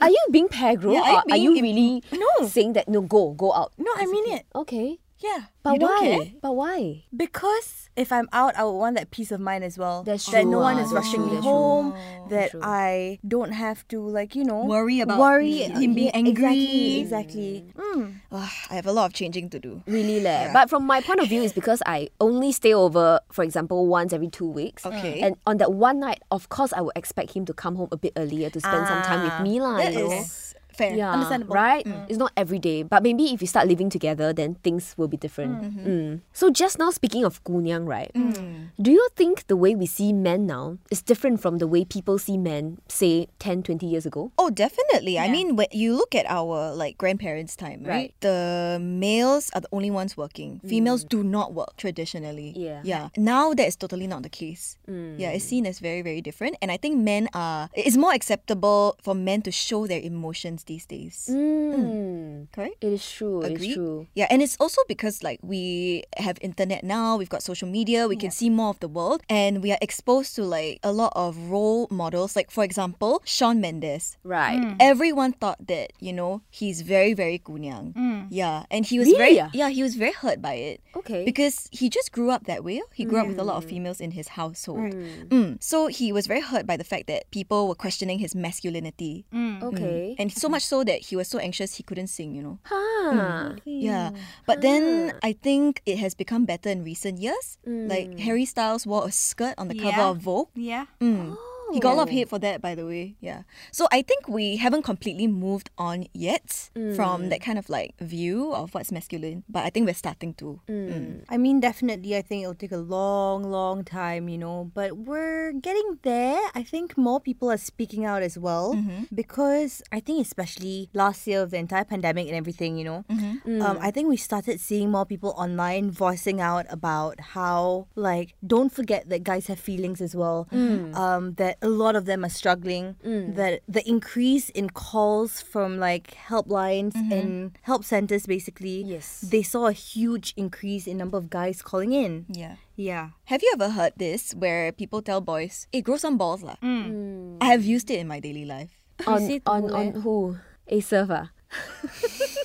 [0.00, 2.46] Are you being pegro Yeah, or are you are you really No.
[2.46, 3.72] saying that no, go, go out?
[3.78, 4.46] No, I mean it.
[4.54, 4.98] Okay.
[5.22, 5.46] Yeah.
[5.62, 6.02] But you don't why?
[6.26, 6.32] care?
[6.42, 7.04] But why?
[7.14, 10.02] Because if I'm out, I would want that peace of mind as well.
[10.02, 11.92] That's That no one Ah, is that's rushing true, me home.
[11.92, 12.28] true.
[12.34, 12.60] That true.
[12.64, 16.32] I don't have to like you know Worry about worry him being angry.
[16.32, 17.00] Exactly.
[17.00, 17.64] Exactly.
[17.78, 18.14] Mm.
[18.32, 19.82] Ugh, I have a lot of changing to do.
[19.86, 20.50] Really leh.
[20.52, 24.12] But from my point of view, it's because I only stay over, for example, once
[24.12, 24.84] every two weeks.
[24.84, 25.20] Okay.
[25.20, 27.96] And on that one night, of course, I would expect him to come home a
[27.96, 29.76] bit earlier to spend some time with Ah, me lah.
[29.78, 30.12] That you know?
[30.18, 30.94] is fair.
[30.94, 31.54] Yeah, Understandable.
[31.54, 31.84] right?
[31.84, 32.06] Mm.
[32.08, 35.16] It's not every day, but maybe if you start living together, then things will be
[35.16, 35.62] different.
[35.62, 35.86] Mm-hmm.
[35.86, 36.20] Mm.
[36.32, 38.10] So just now, speaking of kunyang, right?
[38.14, 38.70] Mm.
[38.80, 42.18] Do you think the way we see men now is different from the way people
[42.18, 44.32] see men, say 10, 20 years ago?
[44.38, 45.18] Oh, definitely.
[45.18, 47.92] I mean, when you look at our like grandparents' time, right?
[47.92, 48.14] Right.
[48.20, 50.60] The males are the only ones working.
[50.64, 50.68] Mm.
[50.68, 52.52] Females do not work traditionally.
[52.56, 52.80] Yeah.
[52.84, 53.08] Yeah.
[53.16, 54.78] Now that is totally not the case.
[54.88, 56.56] Yeah, it's seen as very, very different.
[56.62, 60.86] And I think men are it's more acceptable for men to show their emotions these
[60.86, 61.28] days.
[61.30, 62.50] Mm.
[62.52, 62.76] Correct?
[62.82, 63.42] It is true.
[63.42, 63.74] It is Agreed?
[63.74, 64.06] true.
[64.14, 68.16] Yeah, and it's also because like we have internet now, we've got social media, we
[68.16, 71.36] can see more of the world, and we are exposed to like a lot of
[71.50, 72.36] role models.
[72.36, 74.16] Like for example, Shawn Mendes.
[74.24, 74.76] Right.
[74.80, 77.94] Everyone thought that you know he's very very kunyang.
[78.30, 79.50] Yeah, and he was Really very ah?
[79.52, 80.80] yeah he was very hurt by it.
[81.02, 81.24] Okay.
[81.24, 82.80] Because he just grew up that way.
[82.82, 82.88] Oh.
[82.92, 83.70] He grew up with a lot of mm.
[83.70, 84.92] females in his household.
[84.92, 85.62] Mm.
[85.62, 89.26] So he was very hurt by the fact that people were questioning his masculinity.
[89.32, 89.52] Mm.
[89.52, 89.62] Mm.
[89.62, 90.16] Okay.
[90.18, 92.58] And so much so that he was so anxious he couldn't sing, you know.
[92.64, 93.56] Huh.
[93.64, 94.10] Yeah.
[94.46, 97.58] But then I think it has become better in recent years.
[97.66, 100.48] Like Harry Styles wore a skirt on the cover of Vogue.
[100.54, 100.86] Yeah.
[101.00, 101.36] Mm.
[101.38, 101.51] Oh.
[101.74, 103.16] He got a lot of hate for that, by the way.
[103.20, 103.42] Yeah.
[103.70, 108.52] So I think we haven't completely moved on yet from that kind of like view
[108.52, 109.44] of what's masculine.
[109.48, 110.60] But I think we're starting to.
[110.68, 111.24] Mm.
[111.28, 115.52] I mean, definitely, I think it'll take a long, long time, you know, but we're
[115.52, 116.40] getting there.
[116.54, 118.76] I think more people are speaking out as well
[119.14, 123.78] because I think, especially last year of the entire pandemic and everything, you know, um,
[123.80, 129.08] I think we started seeing more people online voicing out about how, like, don't forget
[129.08, 133.34] that guys have feelings as well, um, that a lot of them are struggling, mm.
[133.36, 137.12] that the increase in calls from like helplines mm-hmm.
[137.12, 139.22] and help centers basically Yes.
[139.22, 142.26] they saw a huge increase in number of guys calling in.
[142.28, 142.56] Yeah.
[142.74, 143.10] Yeah.
[143.26, 146.56] Have you ever heard this where people tell boys, hey, grow some balls lah?
[146.62, 147.38] Mm.
[147.40, 148.82] I have used it in my daily life.
[149.06, 150.36] on, on, on who?
[150.66, 151.30] A server.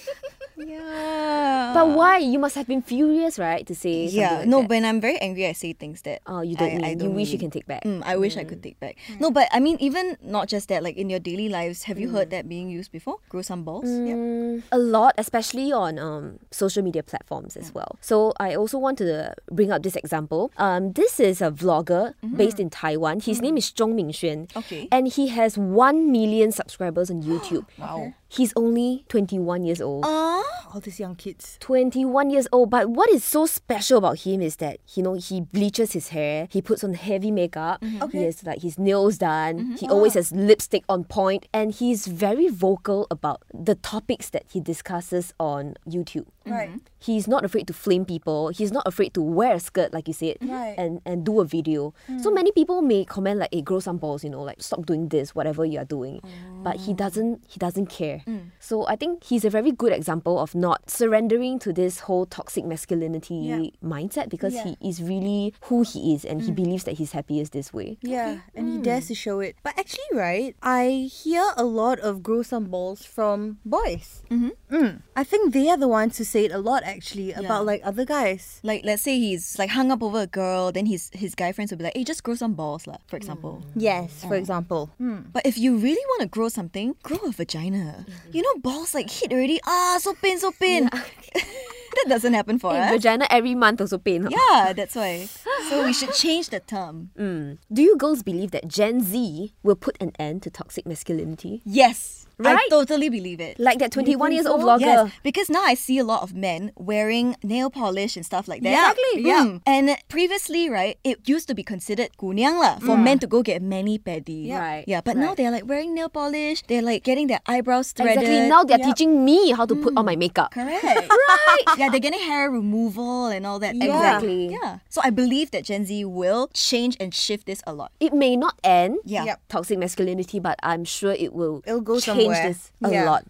[0.67, 1.71] Yeah.
[1.73, 2.17] But why?
[2.19, 4.69] You must have been furious, right, to say yeah, like no, that.
[4.69, 7.15] when I'm very angry, I say things that Oh, you don't I, I don't you
[7.15, 7.84] wish you can take back.
[7.84, 8.97] Mm, I wish I could take back.
[9.19, 12.10] No, but I mean, even not just that, like in your daily lives, have you
[12.12, 13.17] heard that being used before?
[13.30, 13.86] Grow some balls?
[13.86, 14.15] Yeah.
[14.19, 17.97] Mm, a lot, especially on um, social media platforms as well.
[18.01, 20.51] So I also want to bring up this example.
[20.58, 23.21] Um, this is a vlogger based in Taiwan.
[23.21, 24.53] His name is Zhong Mingxuan.
[24.56, 24.88] Okay.
[24.91, 27.65] And he has 1 million subscribers on YouTube.
[27.77, 28.13] Wow.
[28.27, 30.03] He's only 21 years old.
[30.06, 31.57] Ah, All these young kids.
[31.59, 35.41] 21 years old, but what is so special about him is that you know he
[35.41, 38.09] bleaches his hair, he puts on heavy makeup, mm-hmm.
[38.09, 39.75] he has like his nails done, mm-hmm.
[39.75, 44.43] he oh, always has lipstick on point, and he's very vocal about the topics that
[44.51, 46.25] he discusses on YouTube.
[46.49, 46.69] Right.
[46.69, 46.77] Mm-hmm.
[46.99, 48.49] He's not afraid to flame people.
[48.49, 50.75] He's not afraid to wear a skirt, like you said, Right.
[50.77, 51.93] and, and do a video.
[52.21, 52.36] So mm.
[52.36, 55.36] many people may comment like, "Hey, grow some balls," you know, like stop doing this,
[55.36, 56.21] whatever you are doing.
[56.63, 56.95] But he oh.
[56.95, 57.43] doesn't.
[57.47, 58.23] He doesn't care.
[58.27, 58.49] Mm.
[58.60, 62.65] So I think he's a very good example of not surrendering to this whole toxic
[62.65, 63.69] masculinity Yeah.
[63.83, 64.73] mindset because Yeah.
[64.73, 66.55] he is really who he is, and he mm.
[66.55, 67.97] believes that he's happiest this way.
[68.01, 68.81] Yeah, and he hmm.
[68.83, 69.55] dares to show it.
[69.63, 74.23] But actually, right, I hear a lot of grow some balls from boys.
[74.29, 74.97] Mm-hmm.
[75.15, 78.06] I think they are the ones who say it a lot, actually, about like other
[78.06, 78.60] guys.
[78.63, 81.71] like let's say he's like hung up over a girl, then his his guy friends
[81.71, 83.63] will be like, "Hey, just grow some balls, lah," for example.
[83.76, 84.89] Yes, for example.
[85.34, 88.06] But if you really want to grow something, grow a vagina.
[88.32, 89.60] You know, balls like hit already.
[89.65, 90.89] Ah, so pain, so pain.
[91.97, 92.91] that doesn't happen for Hey, us.
[92.91, 94.23] vagina every month also pain.
[94.23, 94.30] huh?
[94.30, 95.26] Yeah, that's why.
[95.69, 97.10] So we should change the term.
[97.17, 97.58] Mm.
[97.73, 101.62] Do you girls believe that Gen Z will put an end to toxic masculinity?
[101.65, 102.26] Yes.
[102.45, 103.60] I totally believe it.
[103.60, 104.82] Like that 21 years old vlogger.
[104.82, 108.62] Yes, because now I see a lot of men wearing nail polish and stuff like
[108.62, 108.69] that.
[108.69, 108.91] Yeah.
[108.91, 109.21] Exactly.
[109.21, 109.43] Yeah.
[109.45, 109.62] Mm.
[109.65, 113.04] And previously, right, it used to be considered kunyang lah for mm.
[113.04, 114.47] men to go get mani pedi.
[114.47, 114.60] Yeah.
[114.60, 116.63] Right, Yeah, but now they're like wearing nail polish.
[116.67, 118.23] They're like getting their eyebrows threaded.
[118.23, 118.50] Exactly.
[118.50, 118.88] Now they're Yup.
[118.93, 120.13] teaching me how to put on mm.
[120.13, 120.52] my makeup.
[120.54, 120.84] Correct.
[120.86, 121.65] right.
[121.78, 123.76] Yeah, they're getting hair removal and all that.
[123.76, 123.86] Yeah.
[123.86, 124.50] Exactly.
[124.50, 124.80] Yeah.
[124.89, 127.91] So I believe that Gen Z will change and shift this a lot.
[128.00, 129.26] It may not end Yeah.
[129.26, 129.41] Yep.
[129.50, 133.05] toxic masculinity, but I'm sure it will It'll go change changed this a Yeah.
[133.09, 133.23] lot.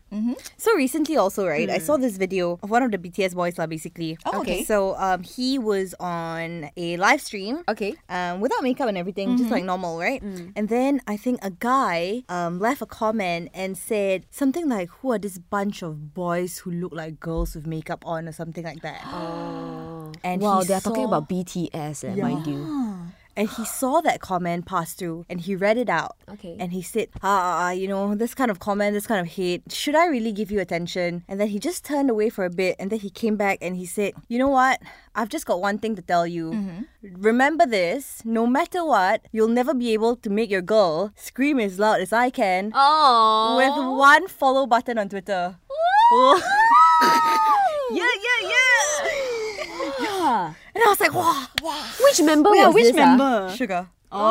[0.57, 3.67] So recently, also, right, I saw this video of one of the BTS boys, lah,
[3.69, 4.17] basically.
[4.25, 4.63] Oh, okay.
[4.65, 7.61] So um, he was on a live stream.
[7.69, 7.95] Okay.
[8.09, 10.21] Um, without makeup and everything, just like normal, right?
[10.55, 15.11] And then I think a guy um, left a comment and said something like, "Who
[15.13, 18.81] are this bunch of boys who look like girls with makeup on?" or something like
[18.81, 19.05] that.
[20.23, 22.57] And wow, they're talking about BTS, eh, mind you.
[23.37, 26.17] And he saw that comment pass through and he read it out.
[26.27, 26.57] Okay.
[26.59, 29.27] And he said, ah, ah, ah, you know, this kind of comment, this kind of
[29.33, 31.23] hate, should I really give you attention?
[31.27, 33.75] And then he just turned away for a bit and then he came back and
[33.77, 34.81] he said, you know what?
[35.13, 36.51] I've just got one thing to tell you.
[36.51, 37.21] Mm-hmm.
[37.21, 41.77] Remember this no matter what, you'll never be able to make your girl scream as
[41.79, 43.55] loud as I can Oh.
[43.57, 45.57] with one follow button on Twitter.
[47.91, 48.66] yeah, yeah, yeah.
[50.27, 50.53] Yeah.
[50.75, 51.85] And I was like, wow, wow.
[52.03, 53.05] Which member Yeah, was which this, ah?
[53.05, 53.47] member?
[53.55, 53.87] Suga.
[54.11, 54.23] Oh.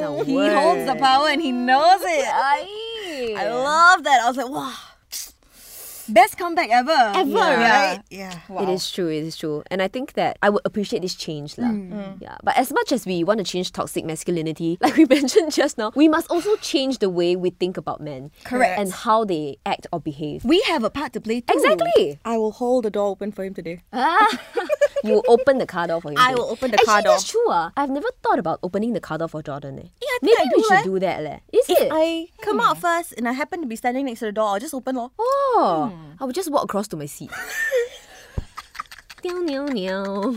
[0.00, 2.26] No he holds the power and he knows it.
[2.28, 3.34] Aye.
[3.38, 4.20] I love that.
[4.24, 4.72] I was like, wow.
[6.08, 6.92] Best comeback ever.
[7.14, 7.70] Ever, Yeah.
[7.94, 8.00] right?
[8.10, 8.38] Yeah.
[8.60, 9.62] It is true, it is true.
[9.70, 11.56] And I think that I would appreciate this change.
[11.58, 11.70] lah.
[12.20, 12.36] Yeah.
[12.42, 15.92] But as much as we want to change toxic masculinity, like we mentioned just now,
[15.94, 18.30] we must also change the way we think about men.
[18.44, 18.78] Correct.
[18.78, 20.44] And how they act or behave.
[20.44, 21.54] We have a part to play too.
[21.54, 22.18] Exactly.
[22.24, 23.82] I will hold the door open for him today.
[23.92, 24.28] Ah.
[25.04, 26.18] you open the car door for him.
[26.18, 27.12] I will open the Actually, car door.
[27.14, 27.46] that's true.
[27.48, 27.72] Ah.
[27.76, 29.78] I've never thought about opening the car door for Jordan.
[29.78, 29.82] Eh.
[30.00, 30.82] Yeah, I think Maybe I we do, should eh.
[30.82, 31.22] do that.
[31.22, 31.38] Leh.
[31.52, 31.88] Is If it?
[31.92, 34.60] I come out first and I happen to be standing next to the door, I'll
[34.60, 35.10] just open lor.
[35.18, 37.30] Oh, I would just walk across to my seat.
[39.24, 40.34] Meow, meow, meow.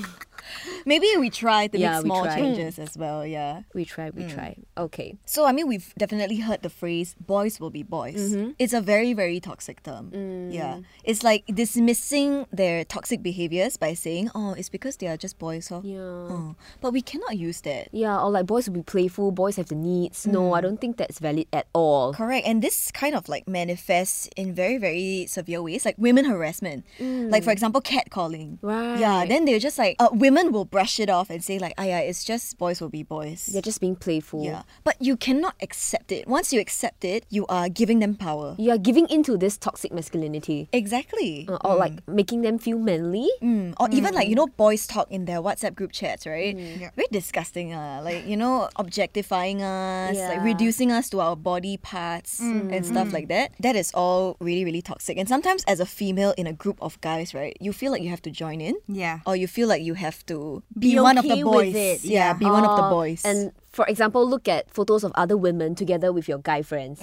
[0.86, 3.26] Maybe we try to Yeah, make small changes as well.
[3.26, 3.64] Yeah.
[3.74, 4.34] We try, we mm.
[4.34, 4.56] try.
[4.78, 5.18] Okay.
[5.26, 8.52] So I mean, we've definitely heard the phrase "boys will be boys." Mm-hmm.
[8.60, 10.12] It's a very, very toxic term.
[10.12, 10.54] Mm.
[10.54, 15.40] Yeah, it's like dismissing their toxic behaviors by saying, "Oh, it's because they are just
[15.40, 15.82] boys." Huh?
[15.84, 16.00] Yeah.
[16.00, 16.56] Oh.
[16.82, 17.90] But we cannot use that.
[17.92, 20.28] Yeah, or like boys will be playful, boys have the needs.
[20.28, 20.58] No, mm.
[20.58, 22.14] I don't think that's valid at all.
[22.14, 22.46] Correct.
[22.46, 26.86] And this kind of like manifests in very, very severe ways, like women harassment.
[27.00, 28.62] Like, for example, catcalling.
[28.62, 28.96] Wow.
[28.96, 31.84] Yeah, then they're just like, uh, women will brush it off and say, like, ah,
[31.84, 33.48] yeah, it's just boys will be boys.
[33.48, 34.44] They're just being playful.
[34.44, 34.64] Yeah.
[34.84, 36.28] But you cannot accept it.
[36.28, 38.56] Once you accept it, you are giving them power.
[38.58, 40.70] You are giving into this toxic masculinity.
[40.72, 41.48] Exactly.
[41.50, 43.30] Uh, or like making them feel manly.
[43.42, 43.74] Mm.
[43.80, 46.58] Or even like, you know, boys talk in their WhatsApp group chats, right?
[46.58, 46.90] Yeah.
[46.96, 47.74] Very disgusting.
[47.74, 48.02] Uh.
[48.04, 53.28] Like, you know, objectifying us, like reducing us to our body parts and stuff like
[53.30, 53.52] that.
[53.60, 55.18] That is all really, really toxic.
[55.18, 58.10] And sometimes as a female in a group of guys, right, you feel like you
[58.10, 58.76] have to join in.
[58.88, 59.20] Yeah.
[59.26, 61.76] Or you feel like you have to be, Be one of the okay with boys.
[61.76, 62.34] it, Yeah, yeah.
[62.34, 63.24] be one of the Oh, boys.
[63.26, 67.02] And for example, look at photos of other women together with your guy friends.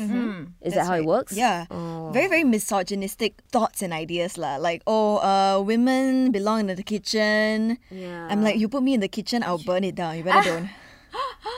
[0.60, 1.32] Is that how it works?
[1.37, 1.66] Yeah.
[2.12, 4.37] Very, very misogynistic thoughts and ideas.
[4.38, 4.56] lah.
[4.56, 7.78] Like, oh, uh, women belong in the kitchen.
[7.90, 8.26] Yeah.
[8.30, 10.18] I'm like, you put me in the kitchen, I'll burn it down.
[10.18, 10.68] You better don't.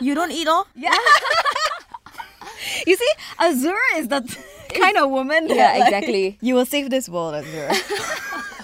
[0.05, 0.66] You don't eat all?
[2.87, 4.20] You see, Azura is the
[4.74, 6.38] kind of woman that, Yeah, like, exactly.
[6.42, 7.72] you will save this world, Azura.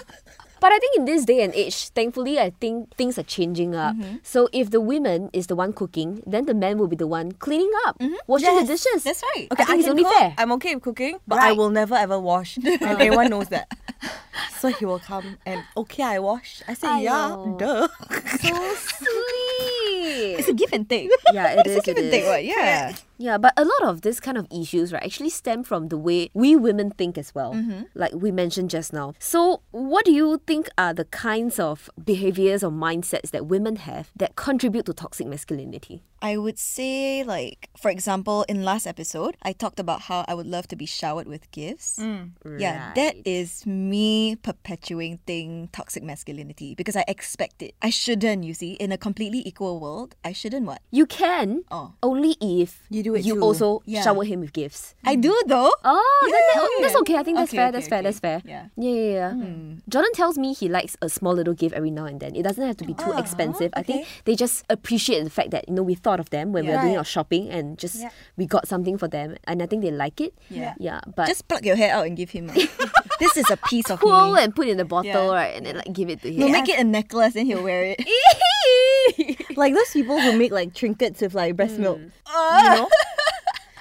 [0.63, 3.99] But I think in this day and age, thankfully, I think things are changing up.
[3.99, 4.23] Mm-hmm.
[4.23, 7.33] So if the woman is the one cooking, then the man will be the one
[7.33, 9.03] cleaning up, washing the dishes.
[9.03, 9.51] That's right.
[9.51, 10.13] Okay, I think it's can only cook.
[10.15, 10.35] fair.
[10.39, 12.55] I'm okay with cooking, but I will never ever wash.
[12.55, 13.67] and everyone knows that.
[14.63, 16.63] So he will come and okay, I wash.
[16.65, 17.59] I say, yeah, Aiyo.
[17.59, 17.87] duh.
[18.39, 18.55] so
[19.03, 20.39] sweet.
[20.39, 21.11] It's a give and take.
[21.35, 21.75] Yeah, it is.
[21.83, 22.29] It's a give it and take, is.
[22.31, 22.45] what?
[22.45, 22.95] Yeah.
[23.23, 26.29] Yeah, but a lot of this kind of issues, right, actually stem from the way
[26.33, 27.83] we women think as well, mm-hmm.
[27.95, 29.13] like we mentioned just now.
[29.17, 34.11] So, what do you think are the kinds of behaviors or mindsets that women have
[34.17, 36.03] that contribute to toxic masculinity?
[36.21, 40.47] I would say, like, for example, in last episode, I talked about how I would
[40.47, 41.99] love to be showered with gifts.
[41.99, 47.75] Mm, yeah, that is me perpetuating toxic masculinity because I expect it.
[47.81, 50.81] I shouldn't, you see, in a completely equal world, I shouldn't what?
[50.91, 51.93] You can Oh.
[52.01, 53.41] only if You do it you too.
[53.41, 54.01] also Yeah.
[54.03, 54.95] shower him with gifts.
[55.05, 55.71] I do though.
[55.83, 56.81] Oh, that- Yeah.
[56.87, 57.15] that's okay.
[57.17, 57.67] I think that's Okay, fair.
[57.67, 58.01] okay, that's fair.
[58.01, 58.41] That's fair.
[58.45, 58.67] Yeah.
[58.77, 59.53] Yeah, yeah, yeah.
[59.89, 62.35] Jordan tells me he likes a small little gift every now and then.
[62.35, 63.71] It doesn't have to be too expensive.
[63.75, 66.65] I think they just appreciate the fact that you know we thought of them when
[66.65, 68.03] we were doing our shopping and just
[68.37, 70.33] we got something for them, and I think they like it.
[70.49, 70.73] Yeah.
[70.79, 71.01] yeah.
[71.15, 72.49] But Just pluck your hair out and give him.
[72.49, 72.89] ah.
[73.19, 74.41] this is a piece of cool me.
[74.43, 76.39] and put it in the bottle, right, and then like give it to him.
[76.39, 77.99] No, make it a necklace and he'll wear it.
[79.55, 81.99] like those people who make like trinkets with like breast milk.
[81.99, 82.63] Mm.
[82.63, 82.89] You know?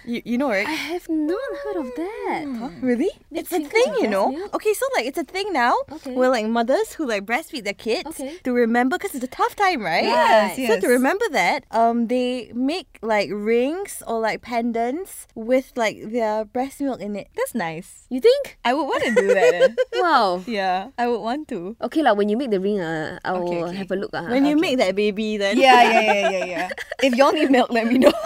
[0.04, 0.66] You, you know, right?
[0.66, 2.72] I have not heard of that.
[2.82, 3.10] Really?
[3.30, 4.30] It's a thing, you know.
[4.30, 4.54] milk?
[4.54, 5.74] Okay, so like it's a thing now.
[5.92, 6.14] Okay.
[6.14, 8.36] Where like mothers who like breastfeed their kids Okay.
[8.44, 10.04] to remember because it's a tough time, right?
[10.04, 16.02] Yes, So to remember that, um, they make like rings or like pendants with like
[16.10, 17.28] their breast milk in it.
[17.36, 18.06] That's nice.
[18.10, 18.58] You think?
[18.64, 19.54] I would want to do that.
[19.54, 19.68] eh.
[20.02, 20.42] Wow.
[20.46, 21.76] yeah, I would want to.
[21.80, 23.76] Okay, like when you make the ring, uh, I will Okay, okay.
[23.76, 24.10] have a look.
[24.12, 26.68] Uh, When you make that baby, then Yeah, yeah, yeah, yeah, yeah.
[27.06, 28.12] If y'all need milk, let me know.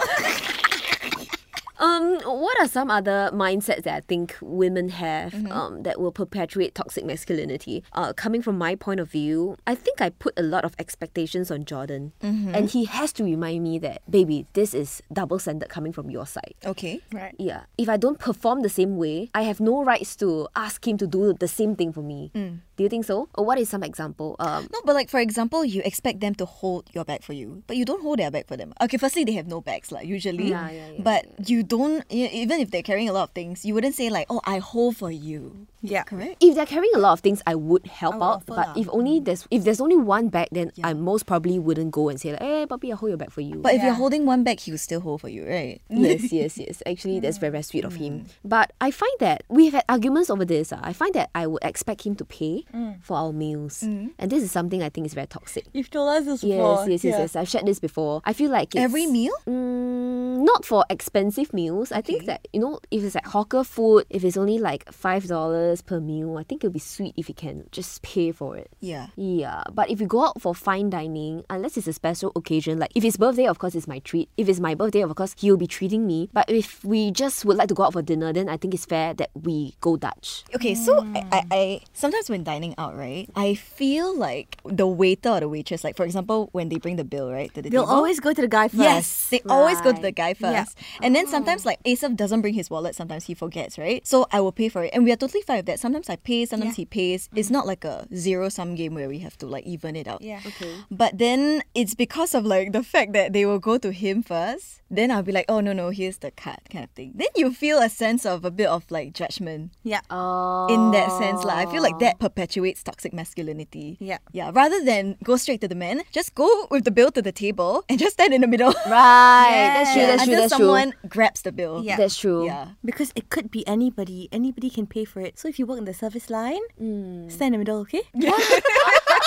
[1.79, 5.51] Um, what are some other mindsets that I think women have Mm-hmm.
[5.51, 7.83] um, that will perpetuate toxic masculinity?
[7.93, 11.51] Uh, coming from my point of view, I think I put a lot of expectations
[11.51, 12.55] on Jordan, Mm-hmm.
[12.55, 16.25] and he has to remind me that, baby, this is double standard coming from your
[16.25, 16.55] side.
[16.65, 17.01] Okay.
[17.11, 17.35] Right.
[17.37, 17.63] Yeah.
[17.77, 21.07] If I don't perform the same way, I have no rights to ask him to
[21.07, 22.31] do the same thing for me.
[22.33, 22.59] Mm.
[22.77, 23.27] Do you think so?
[23.35, 24.35] Or what is some example?
[24.39, 27.63] Um, No, but like for example, you expect them to hold your bag for you,
[27.67, 28.73] but you don't hold their bag for them.
[28.79, 30.49] Okay, firstly they have no bags like usually.
[30.53, 33.73] Yeah, yeah, yeah, But you don't even if they're carrying a lot of things, you
[33.73, 36.03] wouldn't say like, "Oh, I hold for you." Yeah.
[36.03, 36.37] Correct.
[36.43, 38.35] if they're carrying a lot of things, I would help I will out.
[38.41, 38.73] offer But lah.
[38.77, 42.19] if only there's if there's only one bag, then I most probably wouldn't go and
[42.21, 44.43] say like, "Hey, puppy, I hold your bag for you." But if you're holding one
[44.45, 45.81] bag, he will still hold for you, right?
[45.89, 46.83] yes, yes, yes.
[46.85, 48.21] Actually, that's very, very sweet of him.
[48.21, 48.29] Mm.
[48.45, 50.69] But I find that we've had arguments over this.
[50.73, 50.79] ah.
[50.83, 53.01] I find that I would expect him to pay Mm.
[53.01, 55.65] for our meals, and this is something I think is very toxic.
[55.73, 56.89] You've told us this Yes, before.
[56.89, 57.19] yes, yes, yeah.
[57.21, 57.35] yes.
[57.35, 58.21] I've shared this before.
[58.25, 59.33] I feel like it's, Every meal?
[59.47, 61.91] Mm, not for expensive meals.
[61.91, 65.27] I think that you know, if it's like hawker food, if it's only like five
[65.27, 68.69] dollars per meal, I think it'll be sweet if you can just pay for it.
[68.79, 69.07] Yeah.
[69.15, 72.91] Yeah, but if you go out for fine dining, unless it's a special occasion, like
[72.95, 74.29] if it's birthday, of course it's my treat.
[74.37, 76.29] If it's my birthday, of course he'll be treating me.
[76.33, 78.85] But if we just would like to go out for dinner, then I think it's
[78.85, 80.43] fair that we go Dutch.
[80.55, 85.29] Okay, so I, I, I sometimes when dining out, right, I feel like the waiter
[85.29, 87.83] or the waitress, like for example, when they bring the bill, right, to the They'll
[87.83, 88.81] table, always go to the guy first.
[88.81, 90.15] Yes, they always go to the Right.
[90.15, 90.63] guy Yeah.
[90.63, 90.77] first.
[91.01, 94.05] And then sometimes like Asaf doesn't bring his wallet, sometimes he forgets, right?
[94.07, 94.91] So I will pay for it.
[94.93, 95.79] And we are totally fine with that.
[95.79, 97.29] Sometimes I pay, sometimes he pays.
[97.35, 97.53] It's mm.
[97.53, 100.21] not like a zero sum game where we have to like even it out.
[100.21, 100.39] Yeah.
[100.45, 100.73] Okay.
[100.89, 104.81] But then it's because of like the fact that they will go to him first.
[104.89, 107.11] Then I'll be like, oh no no, here's the card kind of thing.
[107.15, 109.99] Then you feel a sense of a bit of like judgment Yeah.
[110.09, 110.67] Oh.
[110.69, 111.43] in that sense.
[111.43, 112.46] Like I feel like that perpetuates
[112.83, 113.97] toxic masculinity.
[113.99, 114.17] Yeah.
[114.31, 114.51] Yeah.
[114.53, 117.83] Rather than go straight to the man, just go with the bill to the table
[117.89, 118.73] and just stand in the middle.
[118.87, 119.73] Right.
[119.75, 120.01] That's true.
[120.01, 120.07] Yeah.
[120.07, 120.33] That's true.
[120.33, 121.83] Until That's someone grabs the bill.
[121.83, 121.97] Yeah.
[121.97, 122.45] That's true.
[122.45, 122.69] Yeah.
[122.83, 124.29] Because it could be anybody.
[124.31, 125.37] Anybody can pay for it.
[125.37, 127.31] So if you work in the service line, Mm.
[127.31, 128.01] stand in the middle, okay?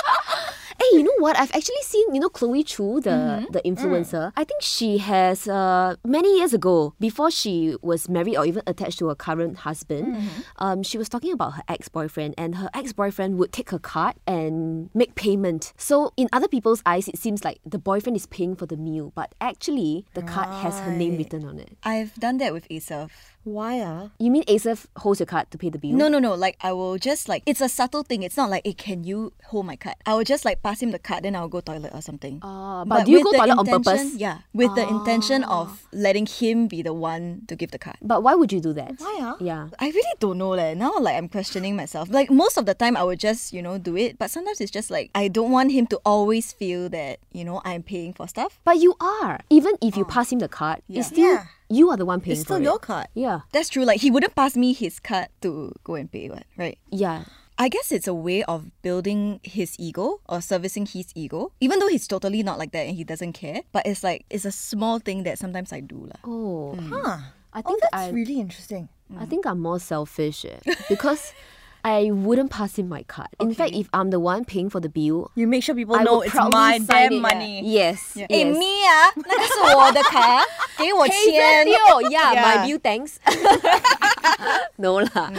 [0.92, 1.38] You know what?
[1.38, 3.53] I've actually seen, you know, Chloe Chu, the Mm-hmm.
[3.53, 4.33] the influencer.
[4.37, 8.98] I think she has uh, many years ago, before she was married or even attached
[9.00, 10.40] to her current husband, Mm-hmm.
[10.59, 13.79] um, she was talking about her ex boyfriend, and her ex boyfriend would take her
[13.79, 15.72] card and make payment.
[15.76, 19.12] So in other people's eyes, it seems like the boyfriend is paying for the meal,
[19.14, 21.76] but actually the card has her name written on it.
[21.85, 23.37] I've done that with Asaf.
[23.44, 24.11] Why ah?
[24.18, 25.92] You mean Asaf holds your card to pay the bill?
[25.92, 26.35] No, no, no.
[26.35, 28.22] Like I will just like it's a subtle thing.
[28.22, 29.96] It's not like, hey, can you hold my card?
[30.05, 32.40] I will just like pass him the card, then I'll go toilet or something.
[32.42, 34.14] Ah, but do you go toilet on purpose?
[34.14, 37.96] Yeah, with the intention of letting him be the one to give the card.
[38.03, 39.00] But why would you do that?
[39.00, 39.37] Why ah?
[39.40, 39.68] Yeah.
[39.79, 40.74] I really don't know leh.
[40.74, 42.11] Now like I'm questioning myself.
[42.11, 44.18] Like most of the time I would just, you know, do it.
[44.18, 47.62] But sometimes it's just like I don't want him to always feel that, you know,
[47.64, 48.61] I'm paying for stuff.
[48.64, 49.40] But you are.
[49.48, 51.44] Even if you pass him the card, it's still Yeah.
[51.70, 52.40] You are the one paying for.
[52.40, 52.83] It's still your it.
[52.83, 53.06] card.
[53.14, 53.40] Yeah.
[53.52, 53.85] That's true.
[53.85, 56.78] Like he wouldn't pass me his card to go and pay, what, right?
[56.90, 57.24] Yeah.
[57.59, 61.88] I guess it's a way of building his ego or servicing his ego, even though
[61.88, 63.62] he's totally not like that and he doesn't care.
[63.72, 66.20] But it's like it's a small thing that sometimes I do lah.
[66.24, 66.74] Oh.
[66.76, 67.18] Huh.
[67.52, 68.88] I Oh, think that's I really interesting.
[69.18, 71.35] I think I'm more selfish eh, because
[71.86, 73.30] I wouldn't pass him my card.
[73.39, 76.01] In fact, if I'm the one paying for the bill, You make sure people I
[76.01, 77.21] know would it's proudly my sign damn it.
[77.21, 77.62] money.
[77.62, 78.17] Yes.
[78.17, 78.58] Eh, yes.
[78.58, 80.41] me 啊，那个是我的卡，
[80.82, 81.67] 给我 Hey, 钱。
[81.67, 82.41] Daniel, yeah, Yeah.
[82.41, 83.19] my bill, thanks.
[84.82, 85.30] no lah.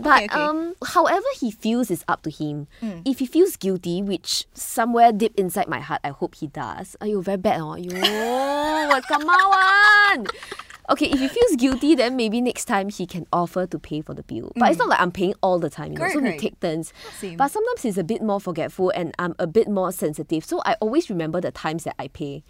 [0.00, 0.40] But Okay, okay.
[0.40, 2.66] um, however he feels is up to him.
[2.80, 3.02] Mm.
[3.04, 6.96] If he feels guilty, which somewhere deep inside my heart, I hope he does.
[7.04, 7.76] Ayo, very bad oh.
[7.76, 10.24] Ayo, what kamawan?
[10.89, 14.13] Okay, if he feels guilty, then maybe next time he can offer to pay for
[14.13, 14.51] the bill.
[14.55, 16.11] But it's not like I'm paying all the time, you know, Mm.
[16.13, 16.93] Correct, so we take turns.
[17.19, 17.37] Same.
[17.37, 20.45] But sometimes he's a bit more forgetful and I'm a bit more sensitive.
[20.45, 22.43] So I always remember the times that I pay.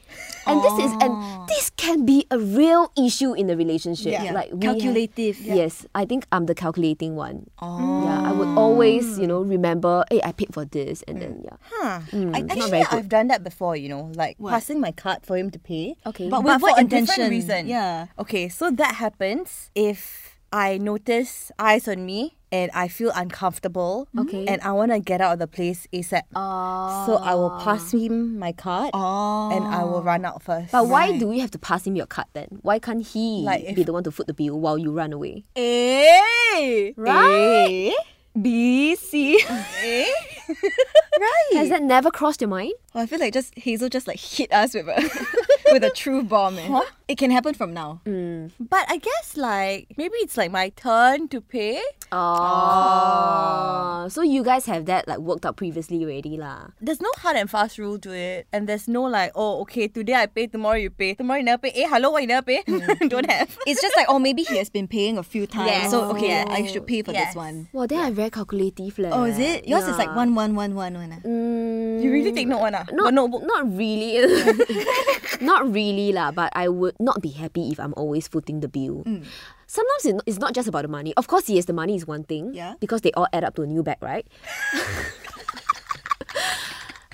[0.45, 4.11] And this is and this can be a real issue in the relationship.
[4.11, 4.33] Yeah.
[4.33, 5.39] Like we have- Calculative.
[5.39, 7.49] Yes, I think I'm the calculating one.
[7.61, 8.03] Oh.
[8.03, 11.57] Yeah, I would always, you know, remember, hey, I paid for this, and then yeah.
[11.71, 11.99] Huh.
[12.11, 15.51] Mm, I, actually I've done that before, you know, like passing my card for him
[15.51, 15.95] to pay.
[16.05, 16.27] Okay.
[16.29, 17.67] But But with what for a different reason.
[17.67, 18.07] Yeah.
[18.19, 24.07] Okay, so that happens if I notice eyes on me and I feel uncomfortable.
[24.17, 24.45] Okay.
[24.47, 26.23] And I want to get out of the place ASAP.
[26.33, 27.63] So I will ah.
[27.63, 29.51] pass him my card Oh.
[29.51, 30.71] and I will run out first.
[30.71, 31.19] But why Right.
[31.19, 32.59] do we have to pass him your card then?
[32.61, 35.43] Why can't he Like be the one to foot the bill while you run away?
[35.57, 37.91] A, Right?
[37.91, 37.93] A,
[38.39, 39.41] B, C.
[39.83, 40.05] A.
[41.53, 42.73] Has that never crossed your mind?
[42.93, 45.25] Well, I feel like just Hazel just like hit us with a
[45.71, 46.57] with a true bomb.
[46.59, 46.81] eh?
[47.07, 48.01] It can happen from now.
[48.05, 51.81] But I guess like maybe it's like my turn to pay.
[52.11, 54.07] Oh.
[54.09, 56.67] So you guys have that like worked out previously already lah.
[56.81, 60.13] There's no hard and fast rule to it, and there's no like, oh, okay, today
[60.13, 61.71] I pay, tomorrow you pay, tomorrow you never pay.
[61.75, 62.63] Eh, hello, why you never pay?
[63.07, 63.57] Don't have.
[63.65, 65.69] It's just like, oh, maybe he has been paying a few times.
[65.71, 65.91] Yes.
[65.91, 66.47] So, okay, Yes.
[66.49, 67.29] I should pay for Yes.
[67.29, 67.67] this one.
[67.73, 69.09] Well, they are very calculative leh.
[69.11, 69.67] Oh, is it?
[69.67, 70.15] Yours is like Yeah.
[70.35, 71.11] One, one, one, one, one.
[71.15, 71.21] ah.
[71.25, 72.85] Mm, You really take note one ah?
[72.91, 73.43] not, One notebook.
[73.47, 74.19] not really.
[75.41, 79.03] not really lah, but I would not be happy if I'm always footing the bill.
[79.07, 79.23] Mm.
[79.65, 81.11] Sometimes it- it's not just about the money.
[81.17, 82.53] Of course, yes, the money is one thing.
[82.53, 82.75] Yeah.
[82.79, 84.27] Because they all add up to a new bag, right?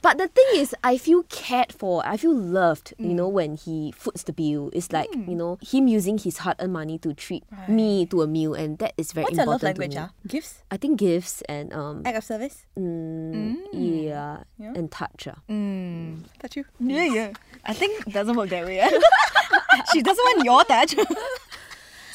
[0.01, 2.01] But the thing is, I feel cared for.
[2.05, 3.15] I feel loved, you Mm.
[3.21, 4.71] know, when he foots the bill.
[4.73, 8.27] It's like, you know, him using his hard earned money to treat me to a
[8.27, 8.53] meal.
[8.57, 9.47] And that is very important.
[9.47, 9.93] What's your love language?
[9.93, 10.07] to me.
[10.09, 12.65] Ah, gifts, I think gifts and, um, act of service.
[12.77, 14.73] mm, yeah, Yeah.
[14.75, 15.27] and touch.
[15.29, 15.37] ah.
[15.49, 16.25] Mm.
[16.41, 16.65] Touch you.
[16.79, 17.29] Yeah, yeah.
[17.65, 18.81] I think it doesn't work that way.
[19.93, 20.95] she doesn't want your touch.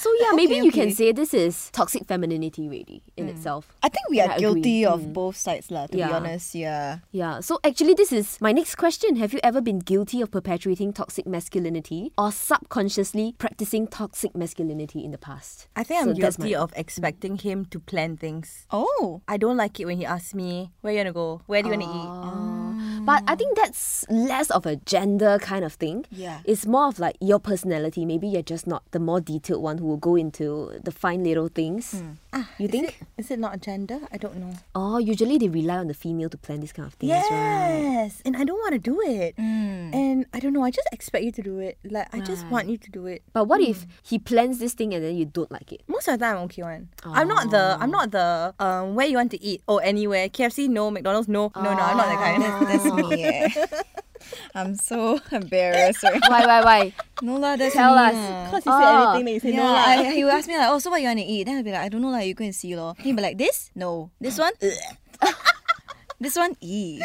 [0.06, 3.74] So yeah, maybe you can say this is toxic femininity really in itself.
[3.82, 4.62] I think we And are I agree.
[4.62, 5.12] guilty of Mm.
[5.12, 5.90] both sides, lah.
[5.90, 7.02] To be honest, yeah.
[7.10, 7.42] Yeah.
[7.42, 9.16] So actually this is my next question.
[9.18, 15.10] Have you ever been guilty of perpetuating toxic masculinity or subconsciously practicing toxic masculinity in
[15.10, 15.66] the past?
[15.74, 18.66] I think I'm So guilty my- of expecting him to plan things.
[18.70, 19.22] Oh.
[19.26, 21.42] I don't like it when he asks me, where you wanna go?
[21.50, 22.10] Where do you wanna eat?
[22.14, 23.02] Ah.
[23.06, 26.06] But I think that's less of a gender kind of thing.
[26.10, 26.40] Yeah.
[26.44, 28.04] It's more of like your personality.
[28.04, 32.00] Maybe you're just not the more detailed one who go into the fine little things.
[32.32, 32.88] Ah, You is think?
[32.88, 33.98] It, is it not a gender?
[34.12, 34.52] I don't know.
[34.74, 37.78] Oh, usually they rely on the female to plan these kind of things, right?
[37.80, 39.36] Yes, and I don't want to do it.
[39.36, 39.94] Mm.
[39.94, 40.62] And I don't know.
[40.62, 41.78] I just expect you to do it.
[41.84, 43.22] Like I just want you to do it.
[43.32, 45.82] But what if he plans this thing and then you don't like it?
[45.88, 46.88] Most of the time, I'm okay one.
[47.04, 47.76] I'm not the.
[47.80, 48.54] I'm not the.
[48.58, 49.62] Um, where you want to eat?
[49.68, 50.28] Oh, anywhere.
[50.28, 50.68] KFC?
[50.68, 50.90] No.
[50.90, 51.28] McDonald's?
[51.28, 51.50] No.
[51.56, 51.80] No, no.
[51.82, 52.42] I'm not that kind.
[52.68, 53.24] That's me.
[53.24, 53.48] eh.
[54.54, 56.02] I'm so embarrassed.
[56.02, 56.20] Right?
[56.28, 56.82] Why, why, why?
[57.22, 58.14] No lah, that's Tell me us.
[58.14, 58.44] lah.
[58.50, 58.78] Because you Oh.
[58.80, 59.84] say anything, then you say no lah.
[59.88, 61.44] I, he will ask me like, oh, so what you want to eat?
[61.44, 62.20] Then I'll be like, I don't know lah.
[62.24, 62.94] You go and see lor.
[63.00, 63.70] He'll be like, this?
[63.74, 64.10] No.
[64.20, 64.52] This one?
[66.18, 66.56] This one?
[66.64, 67.00] E.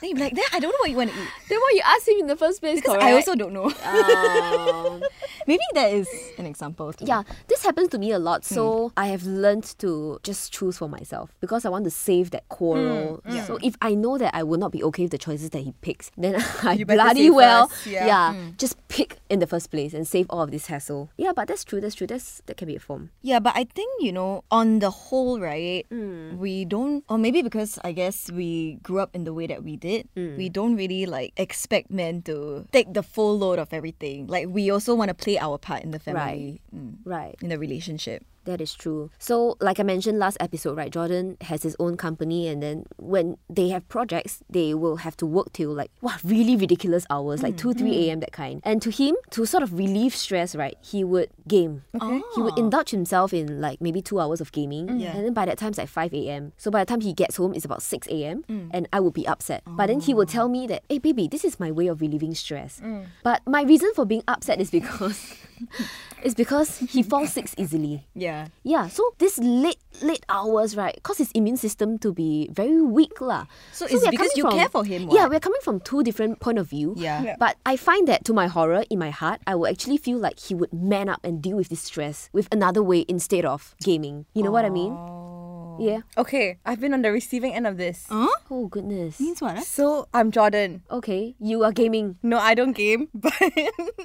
[0.00, 1.28] Then he'll be like, then I don't know what you want to eat.
[1.48, 2.80] Then why you ask him in the first place?
[2.80, 3.66] Because I also don't know.
[3.84, 5.02] Um,
[5.46, 6.92] Maybe that is an example.
[6.92, 7.06] Too.
[7.06, 8.44] yeah, this happens to me a lot.
[8.44, 12.48] So I have learned to just choose for myself because I want to save that
[12.48, 13.22] quarrel.
[13.46, 15.72] So if I know that I will not be okay with the choices that he
[15.80, 18.34] picks, then I You bloody well, first, yeah.
[18.58, 21.10] just pick in the first place and save all of this hassle.
[21.16, 21.80] Yeah, but that's true.
[21.80, 22.06] That's true.
[22.06, 23.10] That's that can be a form.
[23.22, 26.36] Yeah, but I think, you know, on the whole, right, Mm.
[26.38, 29.76] we don't, or maybe because I guess we grew up in the way that we
[29.76, 30.36] did, Mm.
[30.36, 34.26] we don't really like expect men to take the full load of everything.
[34.26, 37.34] Like, we also want to play our part in the family, mm, Right.
[37.42, 38.24] in the relationship.
[38.48, 39.10] That is true.
[39.18, 40.90] So, like I mentioned last episode, right?
[40.90, 45.26] Jordan has his own company, and then when they have projects, they will have to
[45.26, 48.08] work till like wow, really ridiculous hours, like two, three mm-hmm.
[48.08, 48.20] a.m.
[48.20, 48.62] that kind.
[48.64, 51.84] And to him, to sort of relieve stress, right, he would game.
[51.94, 52.22] Okay.
[52.34, 52.62] He would oh.
[52.62, 54.98] indulge himself in like maybe two hours of gaming, mm.
[54.98, 55.14] Yeah.
[55.14, 56.52] and then by that time it's like five a.m.
[56.56, 58.44] So by the time he gets home, it's about six a.m.
[58.48, 58.70] Mm.
[58.72, 59.62] and I would be upset.
[59.66, 60.32] But then he would oh.
[60.32, 63.12] tell me that, "Hey, baby, this is my way of relieving stress." Mm.
[63.22, 65.36] But my reason for being upset is because.
[66.22, 68.02] It's because he falls sick easily.
[68.14, 68.48] Yeah.
[68.64, 73.20] Yeah, so this late late hours, right, cause his immune system to be very weak
[73.20, 73.46] lah.
[73.70, 76.40] So it's we because you from- care for him, Yeah, we're coming from two different
[76.42, 76.94] point of view.
[76.98, 77.22] Yeah.
[77.22, 77.36] Yeah.
[77.38, 80.38] But I find that to my horror, in my heart, I will actually feel like
[80.42, 84.26] he would man up and deal with this stress with another way instead of gaming.
[84.34, 84.90] You know what I mean?
[84.92, 85.37] Oh.
[85.78, 86.00] Yeah.
[86.16, 88.06] Okay, I've been on the receiving end of this.
[88.08, 88.28] Huh?
[88.50, 89.20] Oh goodness.
[89.20, 89.58] Means what?
[89.58, 89.60] ah?
[89.60, 90.82] So I'm Jordan.
[90.90, 92.16] Okay, you are gaming.
[92.22, 93.32] No, I don't game, but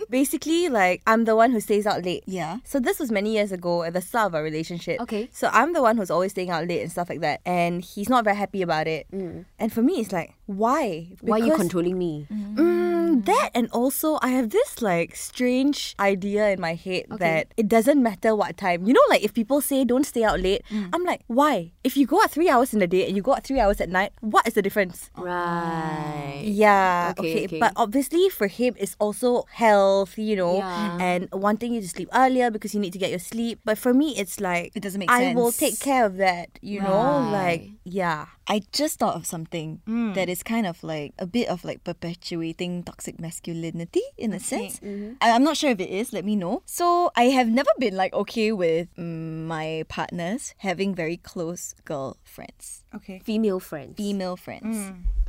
[0.09, 2.23] basically, like I'm the one who stays out late.
[2.27, 2.57] Yeah.
[2.63, 4.99] So this was many years ago at the start of our relationship.
[5.01, 5.29] Okay.
[5.31, 8.09] So I'm the one who's always staying out late and stuff like that, and he's
[8.09, 9.07] not very happy about it.
[9.11, 11.09] And for me, it's like, why?
[11.21, 12.27] Why are you controlling me?
[12.31, 17.17] Mm, Um, that and also I have this like strange idea in my head Okay.
[17.19, 18.85] that it doesn't matter what time.
[18.85, 20.89] You know, like if people say don't stay out late, mm.
[20.93, 21.71] I'm like, why?
[21.83, 23.79] If you go out three hours in the day and you go out three hours
[23.81, 25.09] at night, what is the difference?
[25.17, 26.41] Right.
[26.45, 27.13] Yeah.
[27.17, 27.59] Okay, okay.
[27.59, 30.73] But obviously for him it's also health, you know, Yeah.
[30.73, 31.01] Mm-hmm.
[31.01, 33.59] and wanting you to sleep earlier because you need to get your sleep.
[33.65, 36.81] But for me it's like It doesn't make I will take care of that, you
[36.81, 37.19] know?
[37.31, 38.27] Like yeah.
[38.47, 40.13] I just thought of something mm.
[40.15, 44.79] that is kind of like a bit of like perpetuating toxic masculinity in a sense.
[45.21, 46.61] I- I'm not sure if it is, let me know.
[46.65, 52.83] So I have never been like okay with mm, my partners having very close girlfriends,
[52.95, 53.17] Okay.
[53.25, 53.97] Female friends.
[53.97, 54.77] female friends.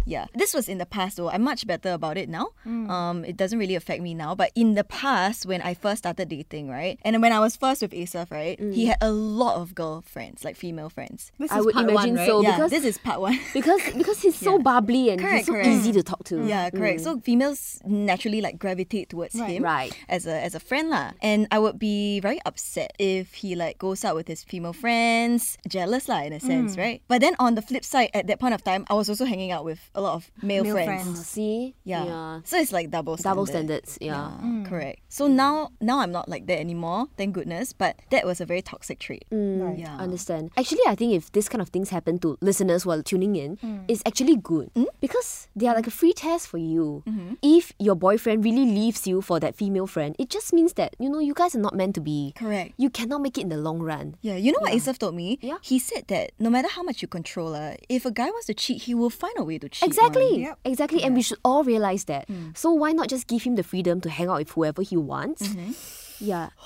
[0.05, 0.27] Yeah.
[0.35, 1.31] This was in the past though.
[1.31, 2.49] I'm much better about it now.
[2.67, 2.91] Mm.
[2.91, 4.35] Um, it doesn't really affect me now.
[4.35, 6.99] But in the past, when I first started dating, right?
[7.03, 8.59] And when I was first with Asaf, right?
[8.59, 8.89] He mm.
[8.89, 11.33] had a lot of girlfriends, like female friends.
[11.39, 12.27] This I is would part imagine one, right?
[12.27, 13.39] so yeah, because this is part one.
[13.55, 15.69] because because he's so bubbly and Correct, he's so correct.
[15.69, 16.45] easy to talk to.
[16.47, 17.01] Yeah, correct.
[17.01, 17.05] Mm.
[17.05, 19.93] So females naturally like gravitate towards him Right.
[20.09, 21.13] as a as a friend lah.
[21.23, 25.57] And I would be very upset if he like goes out with his female friends,
[25.69, 27.03] jealous lah in a sense, right?
[27.09, 29.51] But then on the flip side, at that point of time, I was also hanging
[29.53, 31.03] out with a lot of male, Male friends.
[31.03, 31.27] friends.
[31.27, 31.75] See?
[31.85, 32.41] Yeah.
[32.45, 33.35] So it's like double standard.
[33.35, 33.99] Double standards.
[34.01, 34.31] Yeah.
[34.43, 35.01] Yeah, correct.
[35.09, 37.73] So now now I'm not like that anymore, thank goodness.
[37.73, 39.25] But that was a very toxic trait.
[39.33, 39.97] Mm, Yeah.
[39.97, 40.51] Understand.
[40.57, 43.85] Actually, I think if this kind of things happen to listeners while tuning in, Mm.
[43.89, 44.71] it's actually good
[45.01, 47.03] because they are like a free test for you.
[47.07, 47.35] Mm-hmm.
[47.43, 51.09] If your boyfriend really leaves you for that female friend, it just means that you
[51.09, 52.33] know you guys are not meant to be.
[52.37, 52.75] Correct.
[52.77, 54.17] You cannot make it in the long run.
[54.23, 55.39] Yeah, you know what Asaf told me?
[55.41, 55.59] Yeah.
[55.63, 58.55] He said that no matter how much you control her, if a guy wants to
[58.55, 59.84] cheat, he will find a way to cheat.
[59.85, 60.43] Exactly.
[60.43, 60.59] Yep.
[60.64, 61.03] Exactly.
[61.03, 62.26] And we should all realize that.
[62.28, 62.57] Mm.
[62.57, 65.43] So why not just give him the freedom to hang out with whoever he wants?
[65.47, 65.72] Mm-hmm.
[66.24, 66.49] Yeah.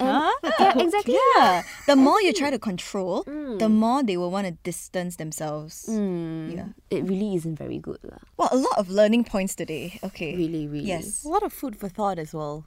[0.00, 0.10] And,
[0.58, 1.14] yeah, exactly.
[1.38, 1.62] Yeah.
[1.86, 3.22] The more you try to control,
[3.62, 5.86] the more they will want to distance themselves.
[5.86, 6.74] Yeah.
[6.90, 8.02] It really isn't very good.
[8.02, 8.18] lah.
[8.36, 10.00] Well, a lot of learning points today.
[10.02, 10.34] Okay.
[10.34, 10.90] Really, really.
[10.90, 11.22] Yes.
[11.22, 12.66] A lot of food for thought as well.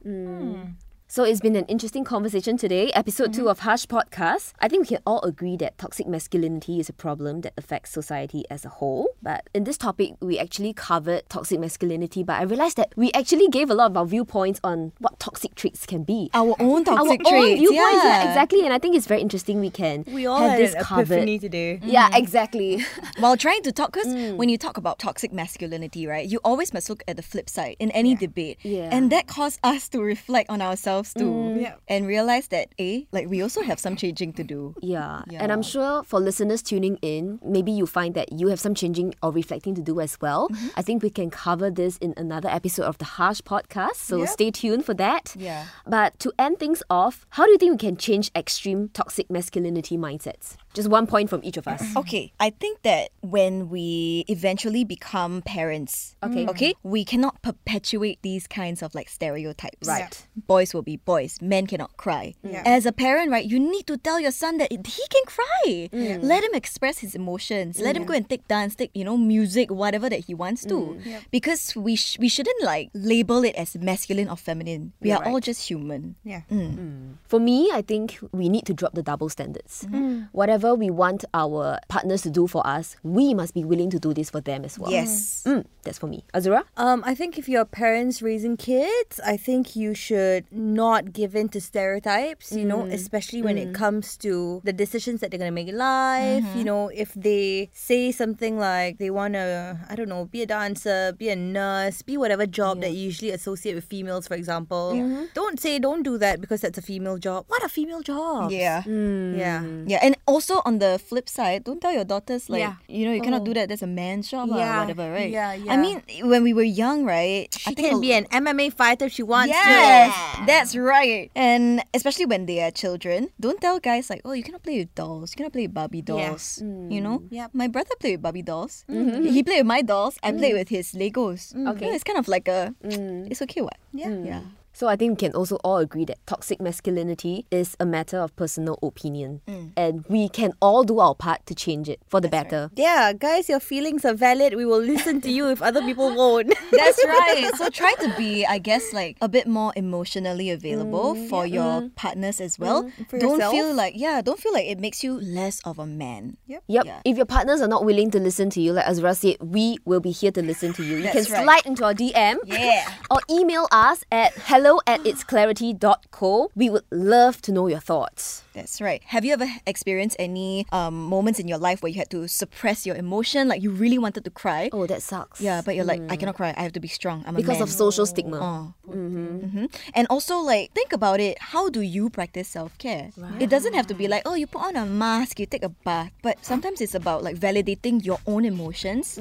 [1.09, 4.51] So it's been an interesting conversation today, episode two of Hush Podcast.
[4.59, 8.43] I think we can all agree that toxic masculinity is a problem that affects society
[8.49, 9.07] as a whole.
[9.23, 13.47] But in this topic, we actually covered toxic masculinity, but I realized that we actually
[13.47, 16.29] gave a lot of our viewpoints on what toxic traits can be.
[16.33, 17.51] Our own toxic our traits.
[17.51, 18.23] own viewpoints, yeah.
[18.23, 18.27] yeah.
[18.27, 18.65] exactly.
[18.65, 21.25] And I think it's very interesting we can We all have had this covered.
[21.39, 21.79] today.
[21.83, 22.83] Yeah, exactly.
[23.19, 24.35] While trying to talk, because Mm.
[24.35, 27.77] when you talk about toxic masculinity, right, you always must look at the flip side
[27.79, 28.57] in any debate.
[28.63, 28.89] Yeah.
[28.91, 31.55] And that caused us to reflect on ourselves too.
[31.59, 31.75] Yeah.
[31.87, 34.75] And realize that, eh, like we also have some changing to do.
[34.81, 35.21] Yeah.
[35.29, 35.41] Yeah.
[35.43, 39.13] And I'm sure for listeners tuning in, maybe you find that you have some changing
[39.21, 40.49] or reflecting to do as well.
[40.49, 40.67] Mm-hmm.
[40.75, 43.95] I think we can cover this in another episode of the Hush podcast.
[43.95, 44.29] So Yep.
[44.29, 45.35] stay tuned for that.
[45.37, 45.65] Yeah.
[45.85, 49.97] But to end things off, how do you think we can change extreme toxic masculinity
[49.97, 50.55] mindsets?
[50.73, 51.83] Just one point from each of us.
[51.97, 56.45] Okay, I think that when we eventually become parents, Okay.
[56.47, 59.87] okay, we cannot perpetuate these kinds of like stereotypes.
[59.87, 60.27] Right.
[60.47, 62.33] Boys will be boys, men cannot cry.
[62.41, 62.63] Yeah.
[62.65, 65.91] As a parent, right, you need to tell your son that he can cry.
[65.91, 66.23] Mm.
[66.23, 67.79] Let him express his emotions.
[67.83, 70.95] Let him go and take dance, take, you know, music, whatever that he wants to.
[70.95, 71.27] Mm.
[71.29, 74.93] Because we sh- we shouldn't like label it as masculine or feminine.
[75.03, 75.43] We You're are all right.
[75.43, 76.15] just human.
[76.23, 76.47] Yeah.
[76.49, 77.19] Mm.
[77.27, 79.83] For me, I think we need to drop the double standards.
[79.83, 80.31] Mm-hmm.
[80.31, 84.13] Whatever we want our partners to do for us, we must be willing to do
[84.13, 84.91] this for them as well.
[84.91, 85.43] Yes.
[85.45, 86.23] Mm, that's for me.
[86.33, 86.63] Azura?
[86.77, 90.45] Um, I think if you're parents raising kids, I think you should
[90.77, 92.93] not give in to stereotypes, you know, mm.
[92.93, 93.75] especially when it mm.
[93.83, 96.43] comes to the decisions that they're going to make in life.
[96.43, 96.71] You mm-hmm.
[96.71, 101.13] know, if they say something like they want to, I don't know, be a dancer,
[101.17, 105.25] be a nurse, be whatever job that you usually associate with females, for example, mm-hmm.
[105.33, 107.45] don't say, don't do that because that's a female job.
[107.47, 108.51] What a female job?
[108.51, 108.83] Yeah.
[108.87, 109.63] Yeah.
[109.63, 109.89] Mm.
[109.89, 112.75] Yeah, and also on the flip side, don't tell your daughters like Yeah.
[112.87, 113.53] you know you cannot do oh.
[113.55, 113.69] that.
[113.69, 114.81] That's a man's job or Yeah.
[114.81, 115.31] whatever, right?
[115.31, 115.73] Yeah, yeah.
[115.73, 117.47] I mean, when we were young, right?
[117.55, 120.45] She I think can be an MMA fighter if she wants Yes, to.
[120.45, 121.31] that's right.
[121.35, 124.93] And especially when they are children, don't tell guys like, oh, you cannot play with
[124.95, 125.31] dolls.
[125.31, 126.31] You cannot play with Barbie Yeah.
[126.31, 126.59] dolls.
[126.61, 127.01] You mm.
[127.01, 127.23] know?
[127.29, 127.47] Yeah.
[127.53, 128.83] My brother played with Barbie dolls.
[128.97, 129.29] Mm-hmm.
[129.29, 130.17] He, he played with my dolls.
[130.23, 130.59] I played mm.
[130.59, 131.53] with his Legos.
[131.53, 131.85] Okay.
[131.85, 133.29] Yeah, it's kind of like a, mm.
[133.29, 133.77] it's okay, what?
[133.93, 134.09] Yeah.
[134.09, 134.41] Yeah.
[134.77, 138.35] So I think we can also all agree that toxic masculinity is a matter of
[138.35, 139.41] personal opinion.
[139.47, 139.71] Mm.
[139.75, 142.69] And we can all do our part to change it for the better.
[142.75, 144.53] Yeah, guys, your feelings are valid.
[144.53, 146.53] We will listen to you if other people won't.
[146.71, 147.49] That's right.
[147.57, 151.81] So try to be, I guess, like a bit more emotionally available mm, for your
[151.81, 151.95] mm-hmm.
[151.95, 152.83] partners as well.
[152.83, 153.53] Mm, for don't yourself.
[153.53, 156.37] feel like yeah, don't feel like it makes you less of a man.
[156.45, 156.63] Yep.
[156.67, 156.85] Yep.
[156.85, 157.01] Yeah.
[157.03, 160.01] If your partners are not willing to listen to you, like Azura said, we will
[160.01, 160.97] be here to listen to you.
[160.97, 161.43] You That's can right.
[161.43, 162.93] slide into our DM Yeah.
[163.09, 166.51] or email us at hello at itsclarity.co.
[166.55, 168.43] We would love to know your thoughts.
[168.53, 169.01] That's right.
[169.13, 172.85] Have you ever experienced any um, moments in your life where you had to suppress
[172.85, 174.69] your emotion, like you really wanted to cry?
[174.73, 175.39] Oh, that sucks.
[175.41, 176.53] Yeah, but you're like, I cannot cry.
[176.57, 177.23] I have to be strong.
[177.27, 178.39] I'm a Because of social stigma.
[178.41, 178.91] Oh.
[178.91, 181.37] hmm And also, like, think about it.
[181.39, 183.11] How do you practice self care?
[183.39, 185.69] It doesn't have to be like, oh, you put on a mask, you take a
[185.85, 186.11] bath.
[186.23, 189.17] But sometimes it's about like validating your own emotions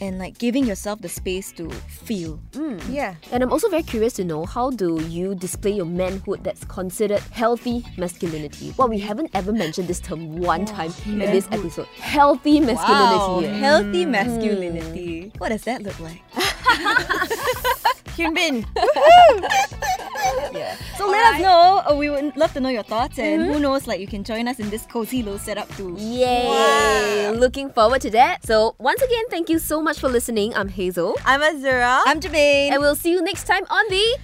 [0.00, 1.70] and like giving yourself the space to
[2.04, 2.40] feel.
[2.90, 3.14] yeah.
[3.30, 7.20] And I'm also very curious to know how do you display your manhood that's considered
[7.30, 8.74] healthy masculinity?
[8.76, 11.86] Well, we haven't ever mentioned this term one time in this episode.
[11.98, 13.46] Healthy Wow, masculinity.
[13.46, 13.58] eh?
[13.58, 15.32] healthy masculinity.
[15.38, 16.22] What does that look like?
[18.20, 18.66] Hyun Bin.
[20.52, 20.76] yeah.
[20.98, 21.82] So let us know.
[21.88, 24.46] Uh, we would love to know your thoughts, and who knows, like you can join
[24.46, 25.96] us in this cozy little setup too.
[25.98, 27.30] Yay!
[27.32, 28.44] Looking forward to that.
[28.44, 30.54] So, once again, thank you so much for listening.
[30.54, 31.16] I'm Hazel.
[31.24, 32.00] I'm Azura.
[32.04, 32.72] I'm Jabane.
[32.72, 34.18] And we'll see you next time on the